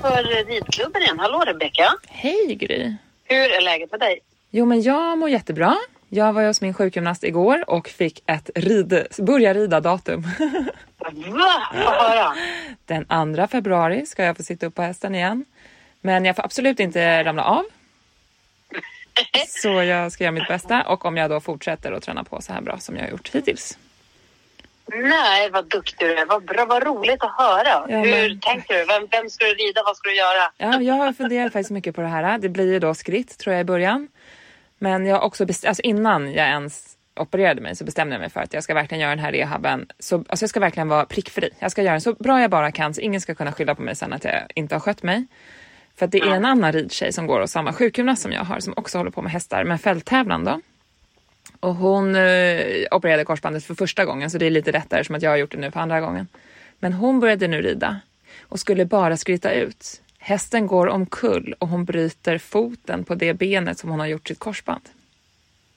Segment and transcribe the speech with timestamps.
[0.00, 1.18] För ridklubben igen.
[1.18, 1.94] Hallå Rebecka.
[2.08, 2.94] Hej Gry!
[3.24, 4.20] Hur är läget med dig?
[4.50, 5.76] Jo men jag mår jättebra.
[6.08, 10.22] Jag var hos min sjukgymnast igår och fick ett rid, börja rida-datum.
[10.22, 11.62] Va?
[11.72, 12.34] Få höra.
[12.84, 15.44] Den 2 februari ska jag få sitta upp på hästen igen.
[16.00, 17.64] Men jag får absolut inte ramla av.
[19.48, 22.52] Så jag ska göra mitt bästa och om jag då fortsätter att träna på så
[22.52, 23.78] här bra som jag har gjort hittills.
[24.94, 26.26] Nej, vad duktig du är.
[26.26, 27.86] Vad bra, vad roligt att höra.
[27.88, 28.84] Ja, Hur men- tänker du?
[28.84, 29.82] Vem, vem ska du rida?
[29.86, 30.52] Vad ska du göra?
[30.56, 32.38] Ja, jag har funderat faktiskt mycket på det här.
[32.38, 34.08] Det blir ju då skritt tror jag i början.
[34.78, 38.54] Men jag också alltså innan jag ens opererade mig så bestämde jag mig för att
[38.54, 39.86] jag ska verkligen göra den här rehaben.
[39.98, 41.50] Så, alltså jag ska verkligen vara prickfri.
[41.58, 43.82] Jag ska göra den så bra jag bara kan så ingen ska kunna skylla på
[43.82, 45.26] mig sen att jag inte har skött mig.
[45.96, 48.60] För att det är en annan ridtjej som går hos samma sjukgymnast som jag har
[48.60, 50.60] som också håller på med hästar, med fälttävlan då.
[51.60, 55.22] Och hon eh, opererade korsbandet för första gången så det är lite lättare som att
[55.22, 56.28] jag har gjort det nu för andra gången.
[56.78, 58.00] Men hon började nu rida
[58.42, 60.02] och skulle bara skritta ut.
[60.18, 64.38] Hästen går omkull och hon bryter foten på det benet som hon har gjort sitt
[64.38, 64.88] korsband.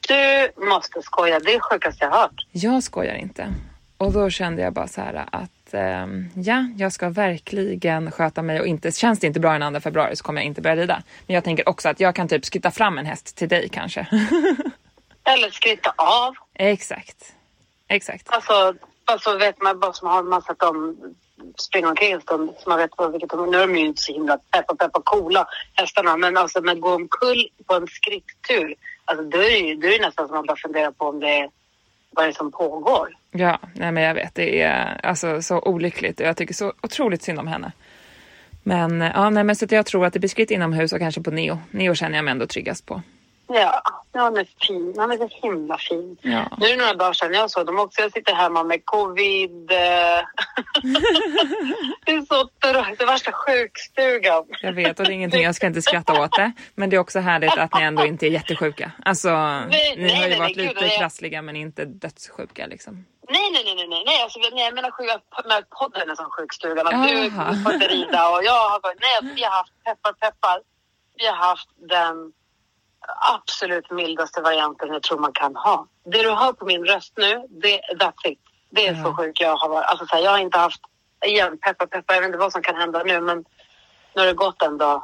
[0.07, 1.39] Du måste skoja.
[1.39, 2.47] Det är sjukaste jag hört.
[2.51, 3.53] Jag skojar inte.
[3.97, 8.59] Och då kände jag bara så här att ehm, ja, jag ska verkligen sköta mig
[8.59, 11.03] och inte, känns det inte bra den 2 februari så kommer jag inte börja rida.
[11.27, 14.07] Men jag tänker också att jag kan typ skritta fram en häst till dig kanske.
[15.23, 16.36] Eller skritta av.
[16.53, 17.33] Exakt.
[17.88, 18.30] Exakt.
[18.30, 18.73] Alltså,
[19.05, 20.97] alltså vet man bara som har man sett dem
[21.58, 22.50] springa omkring en stund.
[22.59, 25.02] Så man vet vad, vilket de, nu är de ju inte så himla peppa peppa
[25.03, 26.17] coola hästarna.
[26.17, 28.75] Men alltså med gå omkull på en skritttur.
[29.05, 31.19] Alltså då är det ju, då är det nästan som man bara funderar på om
[31.19, 31.50] det är
[32.11, 33.09] vad det är som pågår.
[33.31, 34.35] Ja, nej men jag vet.
[34.35, 37.72] Det är alltså så olyckligt och jag tycker så otroligt synd om henne.
[38.63, 41.31] Men ja, nej men så jag tror att det blir skritt inomhus och kanske på
[41.31, 41.59] Neo.
[41.72, 43.01] Neo känner jag mig ändå tryggast på.
[43.53, 43.81] Ja,
[44.13, 44.94] han är fin.
[44.97, 46.17] Han är så himla fin.
[46.22, 46.45] Ja.
[46.57, 48.01] Nu är det några dagar sedan jag såg dem också.
[48.01, 49.72] Jag sitter hemma med covid.
[49.72, 49.78] eh.
[52.06, 52.50] det är så.
[52.59, 54.45] Det är värsta sjukstugan.
[54.62, 56.51] Jag vet och det är ingenting, jag ska inte skratta åt det.
[56.75, 58.91] Men det är också härligt att ni ändå inte är jättesjuka.
[59.06, 60.97] Alltså, Nej, ni nej, har ju nej, varit gud, lite nej.
[60.97, 63.06] krassliga men inte dödssjuka liksom.
[63.29, 64.22] Nej, nej, nej, nej, nej.
[64.23, 66.88] Alltså, nej jag menar sjuka med podden är som sjukstugan.
[66.88, 67.31] Att du
[67.63, 70.59] får inte rida och jag har varit, nej, alltså, vi har haft peppar, peppar.
[71.18, 72.16] Vi har haft den
[73.34, 75.88] absolut mildaste varianten jag tror man kan ha.
[76.06, 78.39] Det du hör på min röst nu, det, that's it.
[78.69, 79.16] Det är så Ja.
[79.17, 79.85] sjuk jag har varit.
[79.85, 80.81] Alltså, så här, jag har inte haft,
[81.25, 83.38] igen, peppar, peppar, jag vet inte vad som kan hända nu, men
[84.16, 85.03] nu har det gått en dag,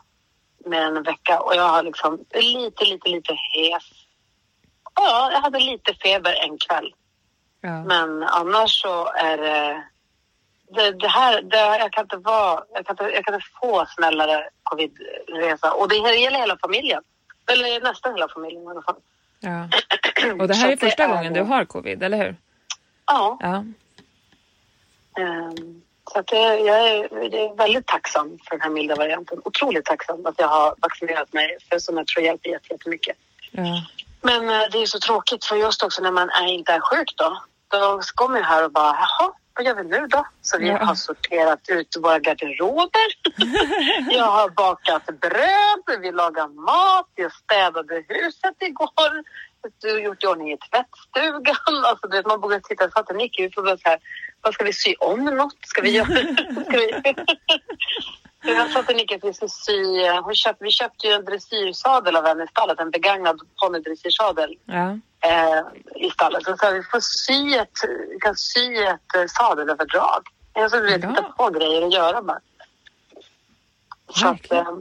[0.66, 3.84] mer än en vecka och jag har liksom lite, lite, lite hes.
[4.96, 6.94] Ja, jag hade lite feber en kväll.
[7.62, 7.84] Ja.
[7.84, 9.84] Men annars så är det...
[10.70, 13.86] Det, det här, det, jag, kan inte vara, jag, kan inte, jag kan inte få
[13.96, 15.74] snällare covidresa.
[15.74, 17.04] Och det gäller hela familjen.
[17.52, 18.96] Eller nästan hela familjen i alla fall.
[19.40, 19.68] ja.
[20.40, 22.36] Och det här är första är- gången du har covid, eller hur?
[23.06, 23.38] Ja.
[23.42, 23.64] Ja.
[25.22, 25.82] ehm,
[26.12, 29.42] så att det, jag är, det är väldigt tacksam för den här milda varianten.
[29.46, 31.58] Otroligt tacksam att jag har vaccinerat mig.
[31.70, 33.18] För som jag tror hjälper jätte- jättemycket.
[33.52, 33.64] ja.
[34.22, 37.14] Men eh, det är så tråkigt för just också när man är, inte är sjuk
[37.16, 37.42] då.
[37.68, 40.26] Då kommer jag här och bara, jaha, vad gör vi nu då?
[40.42, 40.78] Så vi Ja.
[40.86, 43.08] har sorterat ut våra garderober.
[44.18, 49.24] jag har bakat bröd, vi lagar mat, jag städade huset igår.
[49.82, 51.56] Du har gjort i ordning i tvättstugan.
[51.86, 54.00] Alltså, du vet, man borde titta, så att Nicky, vi får bara så här,
[54.42, 55.58] vad ska vi sy om något?
[55.66, 56.08] Ska vi göra?
[56.66, 57.04] ska vi...
[58.42, 62.16] Jag sa till Nicky att vi ska sy, hon köpte, vi köpte ju en dressyrsadel
[62.16, 64.90] av henne i stallet, en begagnad ponnydressyrsadel ja.
[65.22, 65.62] eh,
[65.96, 66.44] i stallet.
[66.44, 67.78] Så sa vi får sy ett,
[68.10, 70.28] vi kan sy ett eh, sadelöverdrag.
[70.54, 71.10] Jag så du vet, Ja.
[71.10, 72.40] hitta på grejer att göra med.
[74.10, 74.78] Så att, eh,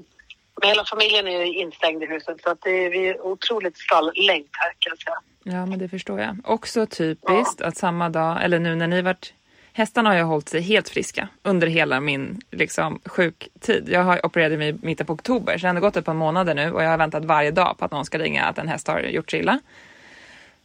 [0.61, 4.51] men hela familjen är instängd i huset så att det är, vi är otroligt stalllängt
[4.53, 5.16] här kan jag säga.
[5.57, 6.36] Ja, men det förstår jag.
[6.45, 9.33] Också typiskt att samma dag, eller nu när ni varit
[9.77, 13.89] Hästarna har ju hållit sig helt friska under hela min liksom, sjuktid.
[13.89, 16.15] Jag har opererat mig i mitten på oktober, så det har ändå gått ett par
[16.15, 18.69] månader nu och jag har väntat varje dag på att någon ska ringa att en
[18.69, 19.60] häst har gjort sig illa.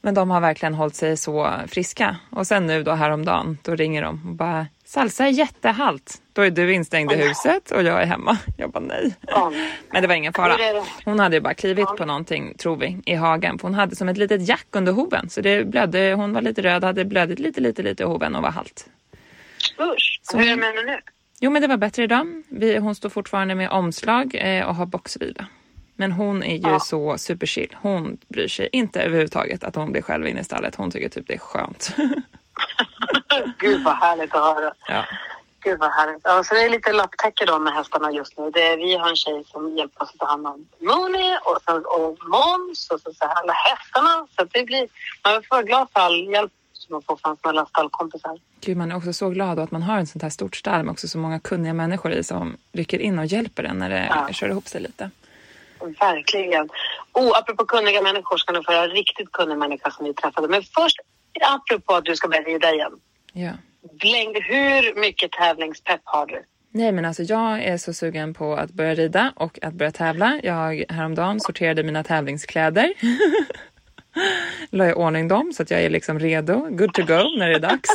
[0.02, 2.16] Men de har verkligen hållit sig så friska.
[2.30, 6.22] Och sen nu då häromdagen, då ringer de och bara Salsa är jättehalt.
[6.34, 8.38] Då är du instängd i huset och jag är hemma.
[8.58, 9.16] Jag bara nej.
[9.92, 10.56] Men det var ingen fara.
[11.06, 13.60] Hon hade ju bara klivit på någonting, tror vi, i hagen.
[13.60, 15.30] För hon hade som ett litet jack under hoven.
[15.30, 18.42] Så det blödde, hon var lite röd, hade blödit lite, lite, lite i hoven och
[18.42, 18.86] var halt.
[19.80, 20.20] Usch.
[20.34, 21.00] Hur är det med henne nu?
[21.40, 22.44] Jo, men det var bättre idag.
[22.50, 25.46] Vi, hon står fortfarande med omslag eh, och har boxvila.
[25.96, 26.80] Men hon är ju Ja.
[26.80, 27.76] så superchill.
[27.82, 30.76] Hon bryr sig inte överhuvudtaget att hon blir själv inne i stallet.
[30.76, 31.96] Hon tycker typ det är skönt.
[33.60, 34.74] Gud vad härligt att höra.
[34.88, 35.06] ja.
[35.64, 36.22] Gud vad härligt.
[36.24, 38.50] Ja, så det är lite lapptäcke då med hästarna just nu.
[38.52, 41.58] Det är, vi har en tjej som hjälper oss att ta hand om Mooney och,
[41.66, 44.28] sen, och Måns och så, så här, alla hästarna.
[44.38, 44.88] Så det blir,
[45.24, 48.40] man får vara glad för all hjälp som man får från sina stallkompisar.
[48.62, 50.92] Gud, man är också så glad att man har en sånt här stort stall med
[50.92, 54.34] också så många kunniga människor i som rycker in och hjälper en när det Ja.
[54.34, 55.10] kör ihop sig lite.
[56.00, 56.70] Verkligen.
[57.14, 60.48] Oh, apropå kunniga människor ska du få höra en riktigt kunnig människa som vi träffade.
[60.48, 60.98] Men först,
[61.42, 62.92] apropå att du ska börja rida igen.
[63.34, 63.52] Ja.
[64.00, 66.44] Bläng, hur mycket tävlingspepp har du?
[66.74, 70.40] Nej, men alltså jag är så sugen på att börja rida och att börja tävla.
[70.44, 72.94] Jag häromdagen sorterade mina tävlingskläder.
[74.70, 77.56] La i ordning dem så att jag är liksom redo, good to go när det
[77.56, 77.90] är dags.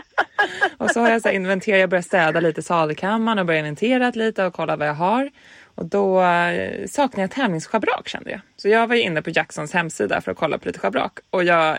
[0.78, 4.10] och så har jag så här inventerat, jag börjat städa lite sadelkammaren och börjat inventera
[4.10, 5.30] lite och kolla vad jag har.
[5.74, 8.40] Och då eh, saknar jag tävlingsschabrak kände jag.
[8.56, 11.44] Så jag var ju inne på Jacksons hemsida för att kolla på lite schabrak och
[11.44, 11.78] jag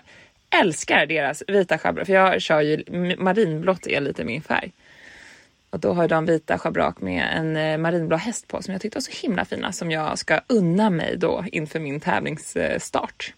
[0.62, 2.84] älskar deras vita schabrak för jag kör ju
[3.18, 4.72] marinblått är lite min färg.
[5.70, 8.96] Och då har de vita schabrak med en eh, marinblå häst på som jag tyckte
[8.96, 13.34] var så himla fina som jag ska unna mig då inför min tävlingsstart.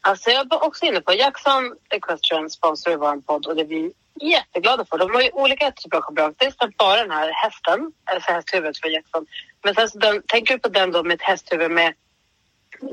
[0.00, 3.92] Alltså jag var också inne på Jackson Equestrian sponsrar vår podd och det är vi
[4.20, 4.98] jätteglada för.
[4.98, 6.34] De har ju olika typer av schabrak.
[6.38, 9.26] Dels den bara den här hästen, alltså hästhuvudet från Jackson.
[9.64, 11.94] Men sen så den, tänker du på den då med ett hästhuvud med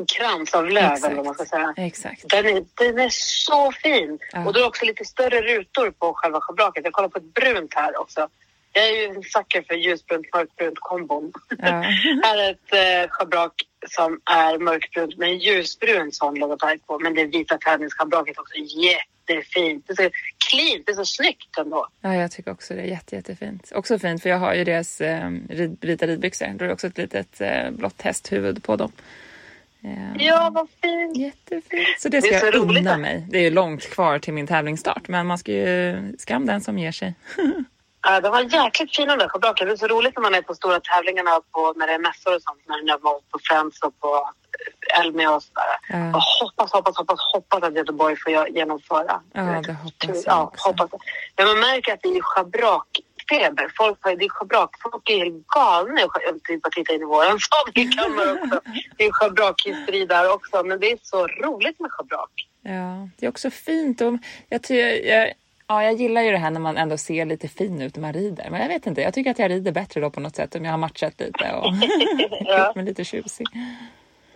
[0.07, 1.74] krans av löv eller vad man ska säga.
[1.78, 2.30] Exakt.
[2.30, 4.19] Den är, den är så fin.
[4.31, 4.45] Ja.
[4.45, 6.84] Och då är det också lite större rutor på själva schabraket.
[6.84, 8.28] Jag kollar på ett brunt här också.
[8.74, 11.31] Jag är ju en sucker för ljusbrunt mörkbrunt kombon.
[11.50, 11.66] Ja.
[12.24, 13.54] här är ett eh, schabrak
[13.88, 17.00] som är mörkbrunt med en ljusbrun sån logotyp på.
[17.00, 19.86] Men det vita tävlingsschabraket också jättefint.
[19.88, 20.10] Det är så
[20.50, 21.88] clean, det är så snyggt ändå.
[22.01, 23.72] ja, jag tycker också det är jätte, jättefint.
[23.75, 26.48] Också fint för jag har ju deras eh, rid, vita ridbyxor.
[26.48, 28.92] Då är det också ett litet eh, blått hästhuvud på dem.
[29.88, 31.18] Eh, Ja, vad fint.
[31.18, 32.00] Jättefint.
[32.00, 33.25] Så det Det ska är så jag unna mig.
[33.30, 36.80] Det är ju långt kvar till min tävlingsstart men man ska ju skam den som
[36.80, 37.16] ger sig.
[38.01, 39.68] Ja, de var jäkligt fina de där schabraken.
[39.68, 42.36] Det är så roligt när man är på stora tävlingarna på, när det är mässor
[42.36, 42.60] och sånt.
[42.68, 44.30] När jag var på Friends och på
[45.00, 45.63] Elmia och sådär.
[45.90, 45.98] Ja.
[45.98, 49.22] Jag hoppas, hoppas, hoppas, hoppas att Göteborg får genomföra.
[49.33, 50.68] Ja, det hoppas jag ja, också.
[50.68, 50.90] hoppas.
[51.38, 52.13] Men man märker att det är
[53.29, 53.71] schabrakfeber.
[53.77, 54.69] Folk har, det är schabrak.
[54.81, 56.01] Folk är helt galna.
[56.01, 56.09] Jag
[56.62, 58.62] bara titta in i våran sadelkammare också.
[58.97, 60.63] Det är schabrakhysteri där också.
[60.63, 62.31] Men det är så roligt med schabrak.
[62.62, 64.01] Ja, det är också fint.
[64.01, 64.13] Och
[64.50, 65.33] jag, ty- jag,
[65.68, 68.13] ja, jag gillar ju det här när man ändå ser lite fin ut när man
[68.13, 68.47] rider.
[68.51, 70.65] Men jag vet inte, jag tycker att jag rider bättre då på något sätt om
[70.65, 71.73] jag har matchat lite och
[72.45, 72.68] Ja.
[72.68, 73.47] gjort mig lite tjusig.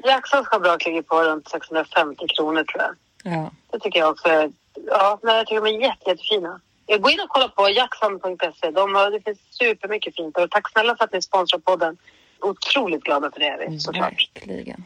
[0.04, 2.96] Jacksons schabrak ligger på runt 650 kronor tror jag.
[3.34, 3.52] Ja.
[3.72, 4.50] Det tycker jag också.
[4.88, 6.60] Ja, men jag tycker de är jätte, jättefina.
[6.98, 8.72] Går in och kollar på jackson.se.
[8.72, 10.38] De har, det finns supermycket fint.
[10.38, 11.98] Och tack snälla för att ni sponsrar podden.
[12.42, 14.12] Otroligt glada för det är vi såklart.
[14.12, 14.84] Verkligen.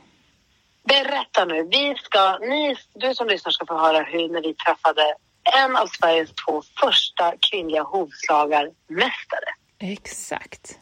[0.83, 1.63] Berätta nu.
[1.71, 5.15] Vi ska, ni, du som lyssnar ska få höra hur när vi träffade
[5.63, 9.49] en av Sveriges två första kvinnliga hovslagarmästare.
[9.79, 10.79] Exakt.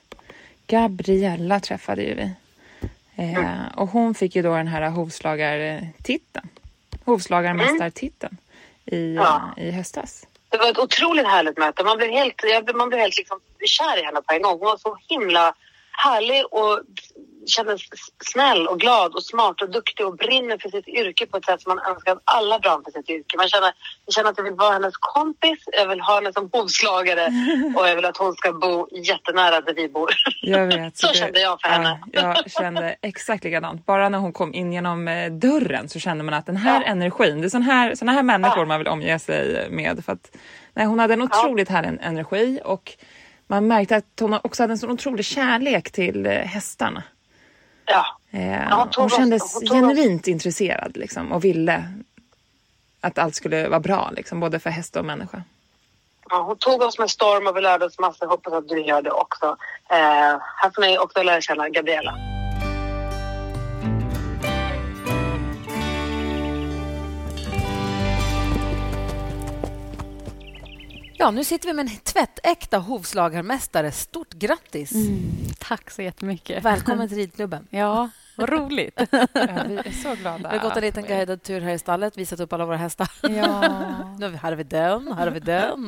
[0.67, 2.31] Gabriella träffade ju vi.
[3.15, 6.49] Eh, och hon fick ju då den här hovslagartiteln.
[7.05, 8.37] Hovslagarmästartiteln
[8.85, 9.53] i, Ja.
[9.57, 10.27] i höstas.
[10.53, 11.83] Det var ett otroligt härligt möte.
[11.83, 12.41] Man blev helt,
[12.75, 14.59] man blev helt liksom kär i henne på en gång.
[14.59, 15.53] Hon var så himla
[15.91, 16.79] härlig och
[17.47, 17.81] kändes
[18.23, 21.61] snäll och glad och smart och duktig och brinner för sitt yrke på ett sätt
[21.61, 23.37] som man önskar att alla brann för sitt yrke.
[23.37, 23.71] Man känner,
[24.05, 27.25] jag känner att jag vill vara hennes kompis, jag vill ha henne som hovslagare
[27.77, 30.09] och jag vill att hon ska bo jättenära där vi bor.
[30.41, 30.97] Jag vet.
[31.03, 31.99] Så det- kände jag för ja, henne.
[32.11, 33.85] Jag kände exakt likadant.
[33.85, 36.87] Bara när hon kom in genom eh, dörren så kände man att den här Ja.
[36.87, 38.65] energin, det är sån här, såna här människor Ja.
[38.65, 40.05] man vill omge sig med.
[40.05, 40.37] För att,
[40.73, 42.91] nej, hon hade en otroligt härlig energi och
[43.47, 47.03] man märkte att hon också hade en sån otrolig kärlek till eh, hästarna.
[47.85, 51.83] Ja, Eh, hon tog hon oss- kändes hon genuint intresserad liksom, och ville
[53.01, 55.43] att allt skulle vara bra, liksom, både för häst och människa.
[56.29, 58.27] Ja, hon tog oss med storm och vi lärde oss massor.
[58.27, 59.45] Hoppas att du gör det också.
[59.89, 59.97] Eh,
[60.61, 62.15] här får ni också lära känna Gabriella.
[71.23, 73.91] Ja, nu sitter vi med en tvättäkta hovslagarmästare.
[73.91, 74.91] Stort grattis!
[75.59, 76.63] Tack så jättemycket.
[76.65, 77.67] Välkommen till ridklubben.
[77.69, 78.99] Ja, vad roligt.
[79.11, 79.17] Ja,
[79.67, 80.49] vi är så glada.
[80.51, 83.11] Vi har gått en liten guidad tur här i stallet, visat upp alla våra hästar.
[83.21, 83.29] Ja,
[84.19, 85.85] Nu har vi, här har vi den, här har vi den.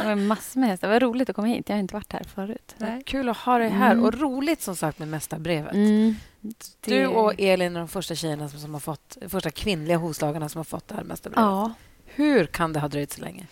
[0.00, 0.88] det var massor med hästar.
[0.88, 1.68] Var roligt att komma hit.
[1.68, 2.74] Jag har inte varit här förut.
[2.78, 3.02] Nej.
[3.06, 4.04] Kul att ha dig här Mm.
[4.04, 5.74] och roligt som sagt med mästarbrevet.
[5.74, 10.48] Mm, Du det- och Elin är de första tjejerna som har fått, första kvinnliga hovslagarna
[10.48, 11.44] som har fått det här mästarbrevet.
[11.50, 11.72] Ja.
[12.14, 13.46] Hur kan det ha dröjt så länge?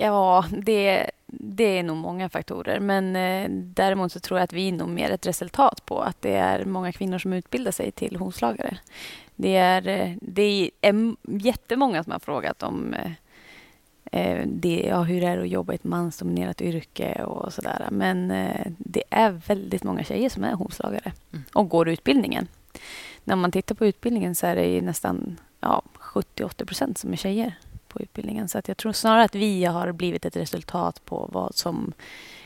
[0.00, 2.80] Ja, det, det är nog många faktorer.
[2.80, 6.22] Men eh, däremot så tror jag att vi är nog mer ett resultat på att
[6.22, 8.78] det är många kvinnor som utbildar sig till hovslagare.
[9.36, 13.10] Det är, eh, det är em- jättemånga som har frågat om eh,
[14.12, 17.88] eh, det, ja, hur är det att jobba i ett mansdominerat yrke och sådär.
[17.90, 21.44] Men eh, det är väldigt många tjejer som är hovslagare Mm.
[21.54, 22.48] och går utbildningen.
[23.24, 27.16] När man tittar på utbildningen så är det ju nästan ja, 70-80 procent som är
[27.16, 27.54] tjejer
[27.98, 28.48] på utbildningen.
[28.48, 31.92] Så att jag tror snarare att vi har blivit ett resultat på vad som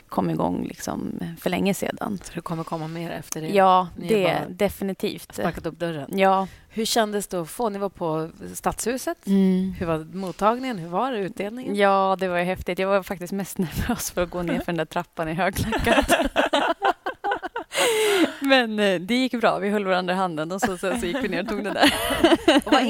[0.09, 2.18] kom igång liksom för länge sedan.
[2.25, 3.49] Så det kommer komma mer efter det?
[3.49, 5.35] Ja, det definitivt.
[5.35, 6.18] Sparkat upp dörren?
[6.18, 6.49] Ja.
[6.68, 7.68] Hur kändes det att få?
[7.68, 9.26] Ni var på Stadshuset.
[9.26, 9.75] Mm.
[9.78, 10.78] Hur var mottagningen?
[10.78, 11.18] Hur var det?
[11.18, 11.76] Utdelningen?
[11.76, 12.78] Ja, det var ju häftigt.
[12.78, 16.11] Jag var faktiskt mest nervös för att gå ner för den där trappan i högklackat.
[18.40, 19.59] Men eh, det gick bra.
[19.59, 21.75] Vi höll varandra i handen och så, så, så gick vi ner och tog den
[21.75, 21.94] där.
[22.64, 22.82] Och vad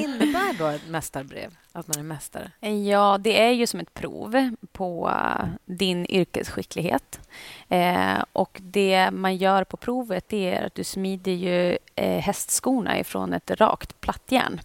[0.53, 1.57] innebär då ett mästarbrev?
[1.73, 2.51] Att man är mästare?
[2.91, 7.21] Ja, det är ju som ett prov på eh, din yrkesskicklighet.
[7.69, 12.99] Eh, och det man gör på provet det är att du smider ju eh, hästskorna
[12.99, 14.61] ifrån ett rakt plattjärn.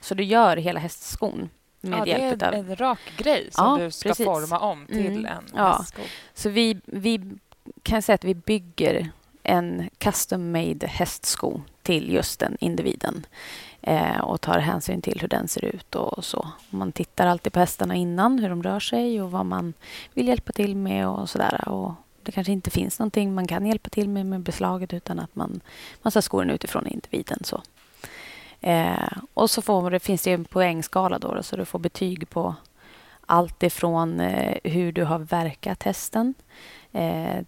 [0.00, 2.54] Så du gör hela hästskon med ja, det är av...
[2.54, 4.26] en rak grej som Ja, du ska precis.
[4.26, 5.76] forma om till Mm, en ja.
[5.78, 6.02] hästsko.
[6.34, 7.20] Så vi, vi
[7.82, 9.10] kan säga att vi bygger
[9.42, 13.26] en custom made hästsko till just den individen
[13.82, 16.48] eh, och tar hänsyn till hur den ser ut och så.
[16.70, 19.74] Man tittar alltid på hästarna innan, hur de rör sig och vad man
[20.14, 21.68] vill hjälpa till med och sådär.
[21.68, 25.36] Och det kanske inte finns någonting man kan hjälpa till med med beslaget utan att
[25.36, 25.60] man,
[26.02, 27.38] man ska skor den utifrån individen.
[27.44, 27.62] Så.
[28.60, 32.30] Eh, och så får, det, finns det en poängskala då, då, så du får betyg
[32.30, 32.54] på
[33.26, 36.79] allt ifrån eh, hur du har verkat hästen eh,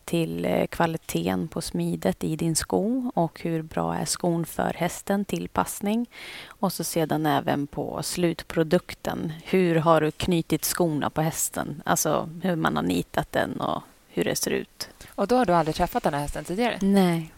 [0.05, 5.25] till eh, kvaliteten på smidet i din sko och hur bra är skon för hästen
[5.25, 6.07] till passning.
[6.47, 9.33] Och så sedan även på slutprodukten.
[9.45, 11.83] Hur har du knutit skorna på hästen?
[11.87, 14.89] Alltså hur man har nitat den och hur det ser ut.
[15.15, 16.79] Och då har du aldrig träffat den här hästen tidigare?
[16.81, 17.33] Nej,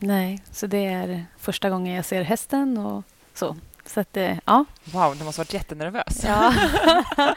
[0.00, 0.42] nej.
[0.50, 3.56] Så det är första gången jag ser hästen och så.
[3.86, 4.64] Så att, eh, ja.
[4.84, 6.24] Wow, du måste ha varit jättenervös.
[6.24, 6.54] ja.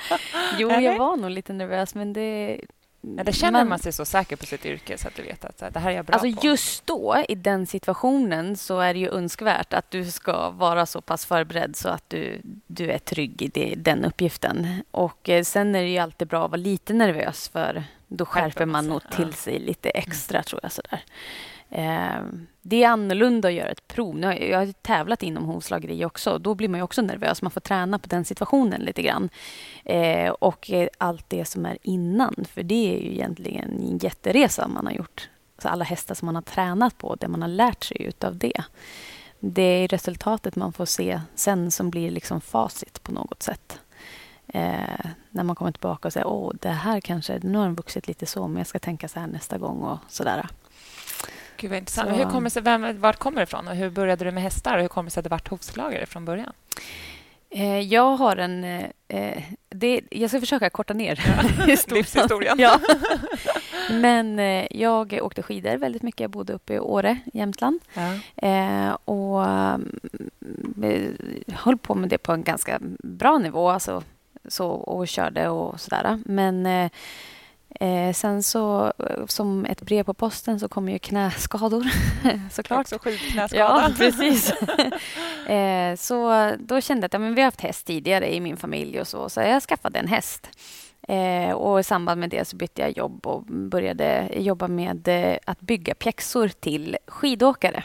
[0.57, 2.62] jo, jag var nog lite nervös, men det...
[3.19, 5.74] Eller känner man- man sig så säker på sitt yrke så att du vet att
[5.74, 6.47] det här är jag bra Alltså på?
[6.47, 11.01] just då, i den situationen, så är det ju önskvärt att du ska vara så
[11.01, 14.83] pass förberedd så att du, du är trygg i det, den uppgiften.
[14.91, 18.65] Och eh, sen är det ju alltid bra att vara lite nervös för då Skärper
[18.65, 20.71] man nog till sig lite extra, tror jag.
[20.71, 21.03] Sådär.
[22.67, 24.17] Det är annorlunda att göra ett prov.
[24.17, 26.38] Nu har jag, jag har tävlat inom hovslageri också.
[26.38, 27.41] Då blir man ju också nervös.
[27.41, 29.29] Man får träna på den situationen lite grann.
[29.84, 32.45] Eh, och eh, allt det som är innan.
[32.53, 35.29] För det är ju egentligen en jätteresa man har gjort.
[35.57, 38.63] Så alla hästar som man har tränat på, det man har lärt sig utav det.
[39.39, 43.79] Det är resultatet man får se sen som blir liksom facit på något sätt.
[44.48, 48.07] Eh, när man kommer tillbaka och säger åh, det här kanske, nu har den vuxit
[48.07, 50.48] lite så, men jag ska tänka så här nästa gång och sådär.
[51.57, 52.09] Gud, vad intressant.
[52.09, 53.67] Så- Hur kommer sig, vem, vart kommer det ifrån?
[53.67, 54.75] Och hur började du med hästar?
[54.75, 56.53] Och hur kommer det sig att du vart hovslagare från början?
[57.50, 58.63] Eh, jag har en...
[58.63, 61.15] Eh, eh, det, jag ska försöka korta ner
[61.67, 61.97] historien.
[61.97, 62.55] Livshistorien.
[62.59, 62.79] Ja.
[63.91, 66.19] Men eh, jag åkte skidor väldigt mycket.
[66.21, 67.79] Jag bodde uppe i Åre, Jämtland.
[67.93, 68.13] Ja.
[68.47, 73.69] Eh, och mm, höll på med det på en ganska bra nivå.
[73.69, 74.03] Alltså,
[74.47, 76.19] så, och körde och sådär.
[76.25, 76.89] Men
[77.79, 81.86] eh, sen så, eh, som ett brev på posten, så kom ju knäskador
[82.51, 82.79] såklart.
[82.79, 83.63] Också skidknäskada.
[83.63, 84.51] Ja, precis.
[85.48, 88.58] eh, så då kände jag att ja, men vi har haft häst tidigare i min
[88.58, 90.50] familj och så, så jag skaffade en häst.
[91.08, 95.38] Eh, och I samband med det så bytte jag jobb och började jobba med eh,
[95.46, 97.84] att bygga pjäxor till skidåkare.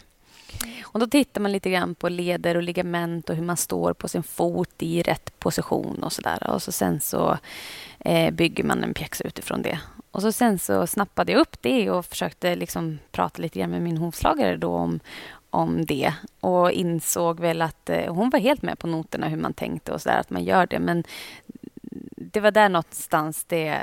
[0.84, 4.08] Och Då tittar man lite grann på leder och ligament och hur man står på
[4.08, 6.50] sin fot i rätt position och sådär.
[6.50, 7.38] Och så sen så
[8.04, 9.78] eh, bygger man en pjäxa utifrån det.
[10.10, 13.82] Och så sen så snappade jag upp det och försökte liksom prata lite grann med
[13.82, 15.00] min hovslagare då om,
[15.50, 19.54] om det och insåg väl att eh, hon var helt med på noterna hur man
[19.54, 20.78] tänkte och så där, att man gör det.
[20.78, 21.04] Men
[22.16, 23.78] det var där någonstans det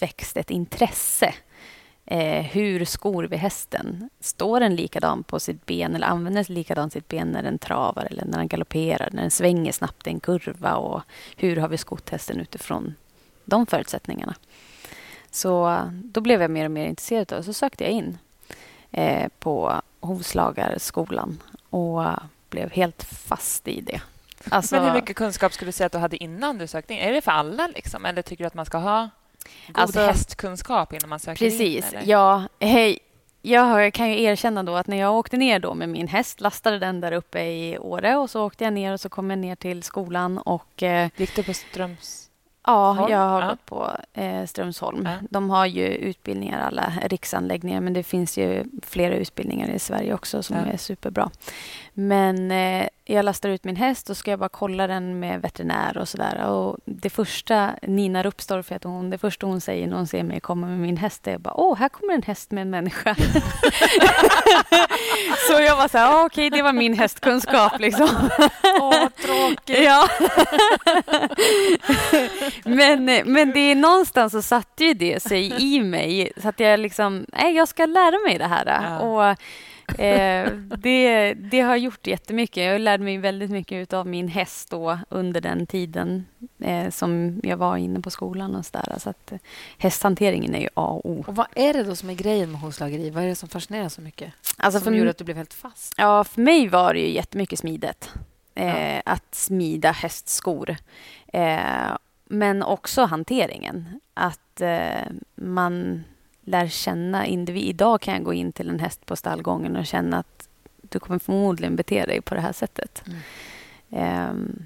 [0.00, 1.34] växte ett intresse.
[2.06, 4.10] Eh, hur skor vi hästen?
[4.20, 8.08] Står den likadan på sitt ben eller använder den likadant sitt ben när den travar
[8.10, 11.02] eller när den galopperar, när den svänger snabbt i en kurva och
[11.36, 12.94] hur har vi skott hästen utifrån
[13.48, 14.34] de förutsättningarna?
[15.30, 17.44] Så eh, då blev jag mer och mer intresserad av det.
[17.44, 18.18] Så sökte jag in
[18.90, 22.18] eh, på hovslagarskolan och eh,
[22.50, 24.00] blev helt fast i det.
[24.50, 27.00] Alltså, Men hur mycket kunskap skulle du säga att du hade innan du sökte in?
[27.00, 27.66] Är det för alla?
[27.66, 28.04] Liksom?
[28.04, 29.08] Eller tycker du att man ska ha
[29.66, 31.50] god Alltså- hästkunskap innan man söker in?
[31.50, 31.94] Precis.
[32.04, 32.98] Ja, hej.
[33.42, 36.78] Jag kan ju erkänna då att när jag åkte ner då med min häst, lastade
[36.78, 39.56] den där uppe i Åre och så åkte jag ner och så kom jag ner
[39.56, 42.27] till skolan och eh, Gick du på Ströms...
[42.68, 43.48] Ja, jag har Ja.
[43.48, 45.04] gått på eh, Strömsholm.
[45.06, 45.12] Ja.
[45.30, 50.42] De har ju utbildningar, alla riksanläggningar, men det finns ju flera utbildningar i Sverige också
[50.42, 50.72] som Ja.
[50.72, 51.30] är superbra.
[51.94, 55.98] Men eh, jag lastar ut min häst och ska jag bara kolla den med veterinär
[55.98, 56.44] och sådär.
[56.44, 60.40] Och det första, Nina Ruppstorff heter hon, det första hon säger när hon ser mig
[60.40, 63.14] komma med min häst är bara åh, här kommer en häst med en människa.
[65.48, 68.08] Så jag var så här, "Ah, okej, det var min hästkunskap liksom.
[68.80, 69.78] Åh, tråkigt.
[69.84, 70.08] Ja.
[72.64, 76.32] men, men det är någonstans så satte ju det sig i mig.
[76.42, 78.66] Så att jag liksom, nej, jag ska lära mig det här.
[78.66, 78.98] Ja.
[78.98, 79.36] Och
[79.98, 82.64] eh, det, det har gjort jättemycket.
[82.64, 86.26] Jag lärde mig väldigt mycket av min häst då under den tiden
[86.62, 88.98] eh, som jag var inne på skolan och så där.
[88.98, 89.38] Så att eh,
[89.78, 91.24] hästhanteringen är ju A och O.
[91.26, 93.10] Och vad är det då som är grejen med hovslageri?
[93.10, 94.32] Vad är det som fascinerar så mycket?
[94.56, 95.94] Alltså som gjorde att du blev helt fast?
[95.96, 98.10] Ja, för mig var det ju jättemycket smidet.
[98.54, 100.76] Eh, Att smida hästskor.
[101.32, 104.00] Eh, men också hanteringen.
[104.14, 104.62] Att
[105.34, 106.04] man
[106.50, 107.62] lär känna individ.
[107.68, 110.48] Idag kan jag gå in till en häst på stallgången och känna att
[110.82, 113.02] du kommer förmodligen bete dig på det här sättet.
[113.06, 113.18] Mm.
[113.90, 114.58] Eh,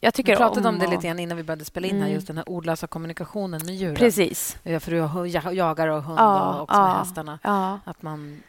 [0.00, 2.02] jag Vi tycker pratade om det att- lite grann innan vi började spela in här,
[2.02, 2.12] Mm.
[2.14, 3.94] just den här ordlösa kommunikationen med djuren.
[3.96, 4.56] Precis.
[4.62, 6.94] Ja, för du jagar och hund Ja, och också med ja.
[6.98, 7.38] hästarna.
[7.42, 8.42] Ja, Att man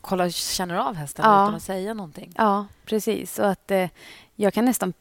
[0.00, 1.44] kollar, känner av hästen Ja.
[1.44, 2.32] utan att säga någonting.
[2.36, 3.38] ja precis.
[3.38, 3.88] Och att eh,
[4.34, 4.92] jag kan nästan...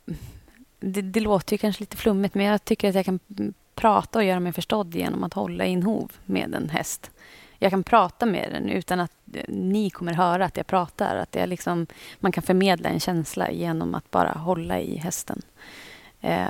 [0.79, 3.19] Det, det låter ju kanske lite flummigt, men jag tycker att jag kan
[3.81, 7.11] prata och göra mig förstådd genom att hålla i en hov med en häst.
[7.59, 11.15] Jag kan prata med den utan att eh, ni kommer höra att jag pratar.
[11.15, 11.87] Att jag liksom,
[12.19, 15.41] man kan förmedla en känsla genom att bara hålla i hästen.
[16.21, 16.47] Eh,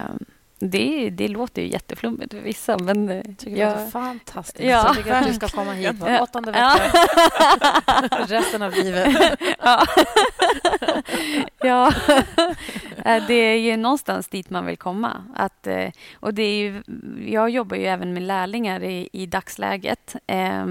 [0.62, 4.63] det, det låter ju jätteflummigt för vissa, men eh, Jag tycker det låter fantastiskt.
[4.63, 4.70] Ja.
[4.88, 6.22] Jag tycker att du ska komma hit var Ja.
[6.22, 6.77] åttonde Ja.
[6.80, 8.25] vecka.
[8.27, 9.39] Resten av livet.
[9.60, 9.86] ja.
[11.62, 11.94] ja.
[13.06, 15.24] Eh, det är ju någonstans dit man vill komma.
[15.36, 15.89] Att, eh,
[16.20, 16.84] och det är ju,
[17.27, 20.65] jag jobbar ju även med lärlingar i, i dagsläget eh,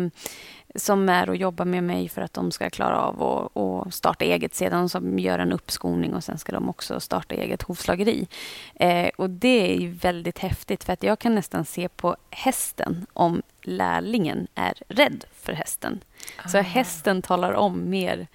[0.74, 4.24] som är och jobbar med mig för att de ska klara av att att starta
[4.24, 8.28] eget sedan, som gör en uppskolning och sen ska de också starta eget hovslageri.
[8.74, 13.06] Eh, och det är ju väldigt häftigt för att jag kan nästan se på hästen
[13.12, 16.00] om lärlingen är rädd för hästen.
[16.46, 18.26] Så hästen talar om mer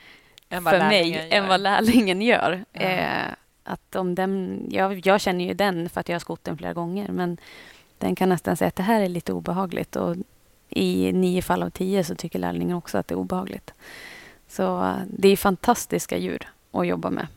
[0.49, 1.27] för mig gör.
[1.31, 2.65] än vad lärlingen gör.
[2.71, 2.81] Ja.
[2.81, 6.57] Eh, att om den, jag, jag känner ju den för att jag har skott den
[6.57, 7.37] flera gånger men
[7.97, 10.15] den kan nästan säga att det här är lite obehagligt och
[10.75, 13.73] i nio fall av tio så tycker lärlingen också att det är obehagligt.
[14.47, 17.27] Så eh, det är fantastiska djur att jobba med.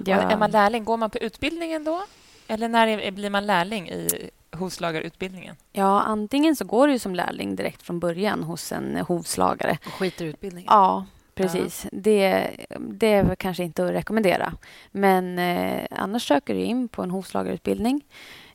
[0.00, 2.04] Och Är man lärling, går man på utbildningen då?
[2.46, 5.56] Eller när är, blir man lärling i hovslagarutbildningen?
[5.72, 10.24] ja, antingen så går du som lärling direkt från början hos en hovslagare Och skiter
[10.24, 10.68] i utbildningen.
[10.72, 11.86] Ja, precis.
[11.92, 14.52] Det, det är kanske inte att rekommendera.
[14.90, 18.04] Men eh, annars söker du in på en hovslagarutbildning.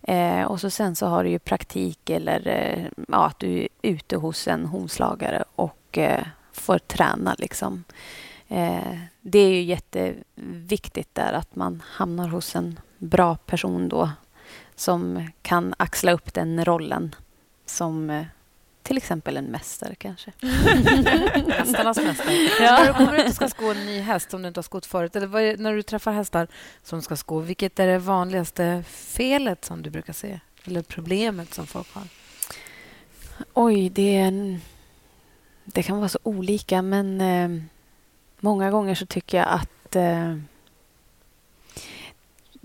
[0.03, 3.67] Eh, och så sen så har du ju praktik eller eh, ja, att du är
[3.81, 7.35] ute hos en hovslagare och eh, får träna.
[7.37, 7.83] Liksom.
[8.47, 14.09] Eh, det är ju jätteviktigt där att man hamnar hos en bra person då
[14.75, 17.15] som kan axla upp den rollen
[17.65, 18.25] som eh,
[18.83, 20.31] till exempel en mästare kanske.
[21.51, 22.33] Hästarnas mästare.
[22.59, 22.77] Ja.
[22.77, 24.85] När du kommer ut och ska sko en ny häst som du inte har skott
[24.85, 26.47] förut, eller är, när du träffar hästar
[26.83, 30.39] som ska sko, vilket är det vanligaste felet som du brukar se?
[30.65, 32.03] Eller problemet som folk har?
[33.53, 34.61] Oj, det, är en,
[35.65, 37.63] det kan vara så olika, men eh,
[38.39, 40.37] många gånger så tycker jag att eh,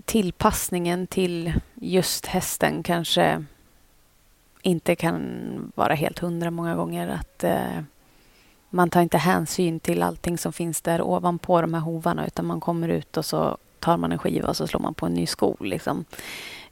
[0.05, 3.45] tillpassningen till just hästen kanske
[4.61, 7.07] inte kan vara helt hundra många gånger.
[7.07, 7.81] Att eh,
[8.69, 12.59] Man tar inte hänsyn till allting som finns där ovanpå de här hovarna utan man
[12.59, 15.25] kommer ut och så tar man en skiva och så slår man på en ny
[15.25, 15.57] sko.
[15.59, 16.05] Liksom.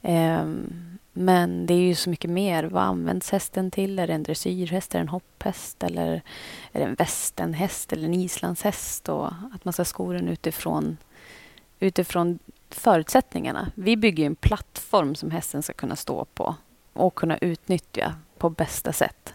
[0.02, 0.46] Eh,
[1.12, 2.64] men det är ju så mycket mer.
[2.64, 3.98] Vad används hästen till?
[3.98, 4.94] Är det en dressyrhäst?
[4.94, 5.82] Är det en hopphäst?
[5.82, 6.22] Eller
[6.72, 9.08] är det en västenhäst eller en islandshäst?
[9.08, 10.96] Och att man ska sko den utifrån,
[11.80, 12.38] utifrån
[12.70, 13.70] förutsättningarna.
[13.74, 16.54] Vi bygger ju en plattform som hästen ska kunna stå på
[16.98, 19.34] och kunna utnyttja på bästa sätt.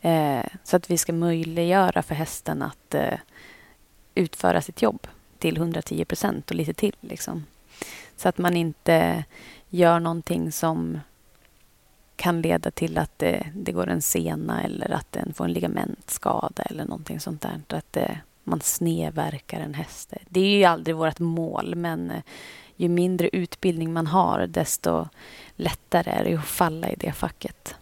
[0.00, 3.18] Eh, så att vi ska möjliggöra för hästen att eh,
[4.14, 5.06] utföra sitt jobb
[5.38, 6.96] till 110 procent och lite till.
[7.00, 7.44] Liksom.
[8.16, 9.24] Så att man inte
[9.68, 11.00] gör någonting som
[12.16, 16.62] kan leda till att det, det går en sena eller att den får en ligamentskada
[16.62, 17.60] eller någonting sånt där.
[17.68, 20.12] Att det, man snedverkar en häst.
[20.28, 22.22] Det är ju aldrig vårt mål, men eh,
[22.76, 25.08] ju mindre utbildning man har, desto
[25.56, 27.74] lättare är det att falla i det facket.